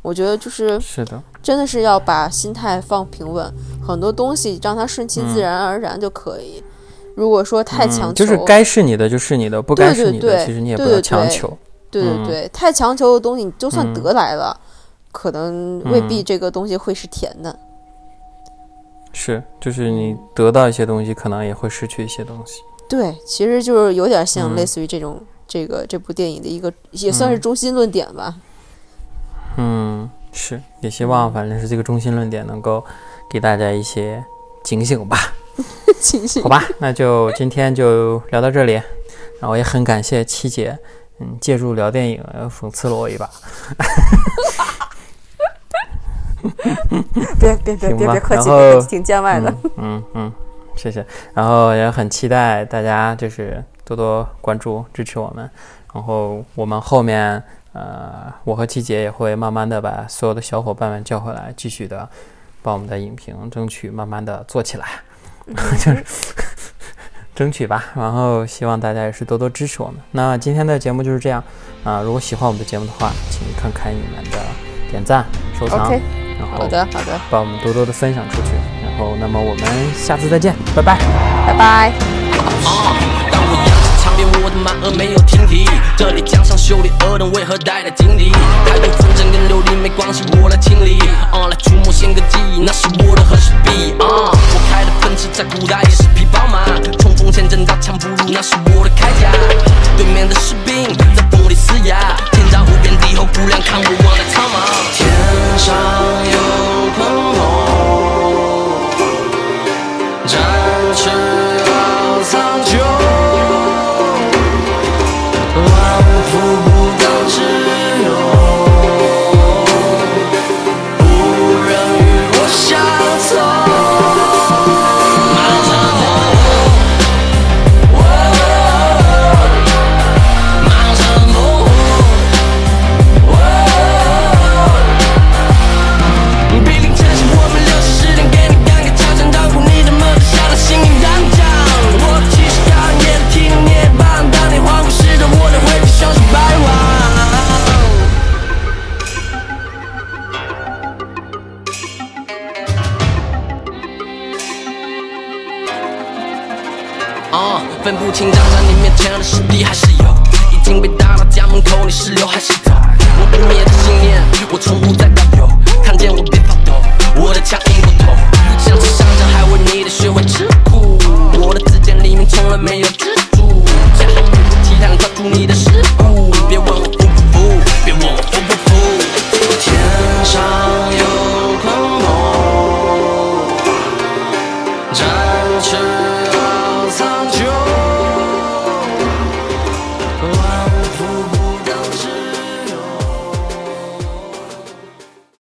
[0.02, 3.54] 我觉得就是是的，真的是要把心态放平稳，
[3.86, 6.64] 很多东西让它顺其自嗯然而然就可以。
[7.16, 11.48] 如果说太强求，嗯就是该是你的就是你的，不该是你的，对对其实你也不要强求。
[11.48, 11.58] 嗯
[11.92, 14.56] 对对对，太强求的东西，你就算嗯得来了，
[15.12, 17.58] 可能未必嗯这个东西会是甜的。
[19.12, 22.62] 是，就是你得到一些东西，可能也会失去一些东西。
[22.88, 28.36] 对，其实就是有点像嗯类似于这种、这个这部电影的一个，也算是中心论点吧。
[29.62, 32.82] 嗯，是，也希望反正是这个中心论点能够
[33.30, 34.24] 给大家一些
[34.64, 35.18] 警醒吧。
[36.00, 38.76] 警醒好吧，那就今天就聊到这里，
[39.42, 40.80] 然后也很感谢七姐，
[41.20, 43.30] 嗯，借助聊电影呃讽刺了我一把。
[47.38, 48.50] 别别别别别客气，
[48.88, 49.54] 挺见外的。
[49.76, 50.34] 嗯嗯嗯，
[50.78, 51.06] 谢谢。
[51.34, 55.50] 然后也很期待大家就是多多关注支持我们，
[55.94, 57.44] 然后我们后面
[57.80, 62.08] 呃，我和季姐也会慢慢的把所有的小伙伴们叫回来，继续的
[62.62, 64.86] 把我们的影评争取慢慢的做起来，
[65.80, 66.04] 就是
[67.34, 67.86] 争取吧。
[67.96, 69.96] 然后希望大家也是多多支持我们。
[70.12, 71.42] 那今天的节目就是这样
[71.86, 74.38] 啊、如果喜欢我们的节目的话，请看看你们的
[74.92, 75.26] 点赞、
[75.58, 76.02] 收藏 OK，
[76.38, 78.52] 然后好的好的，把我们多多的分享出去。
[78.84, 80.98] 然后，那么我们下次再见，拜拜。
[81.48, 82.29] 拜拜。
[84.64, 85.66] 当我扬起长鞭，我的马儿没有停蹄。
[85.98, 88.32] 这里江上修理尔等为何待在井底？
[88.66, 91.00] 太多纷争跟琉璃没关系，我来清理。
[91.32, 93.94] 啊，来触摸献个记忆，那是我的和氏璧。
[94.00, 96.66] 啊，我开的奔驰在古代也是匹宝马，
[97.00, 99.32] 冲锋陷阵刀枪不入，那是我的铠甲。
[99.98, 103.90] 对面的士兵在风里嘶哑，天照无边，敌后无量，看我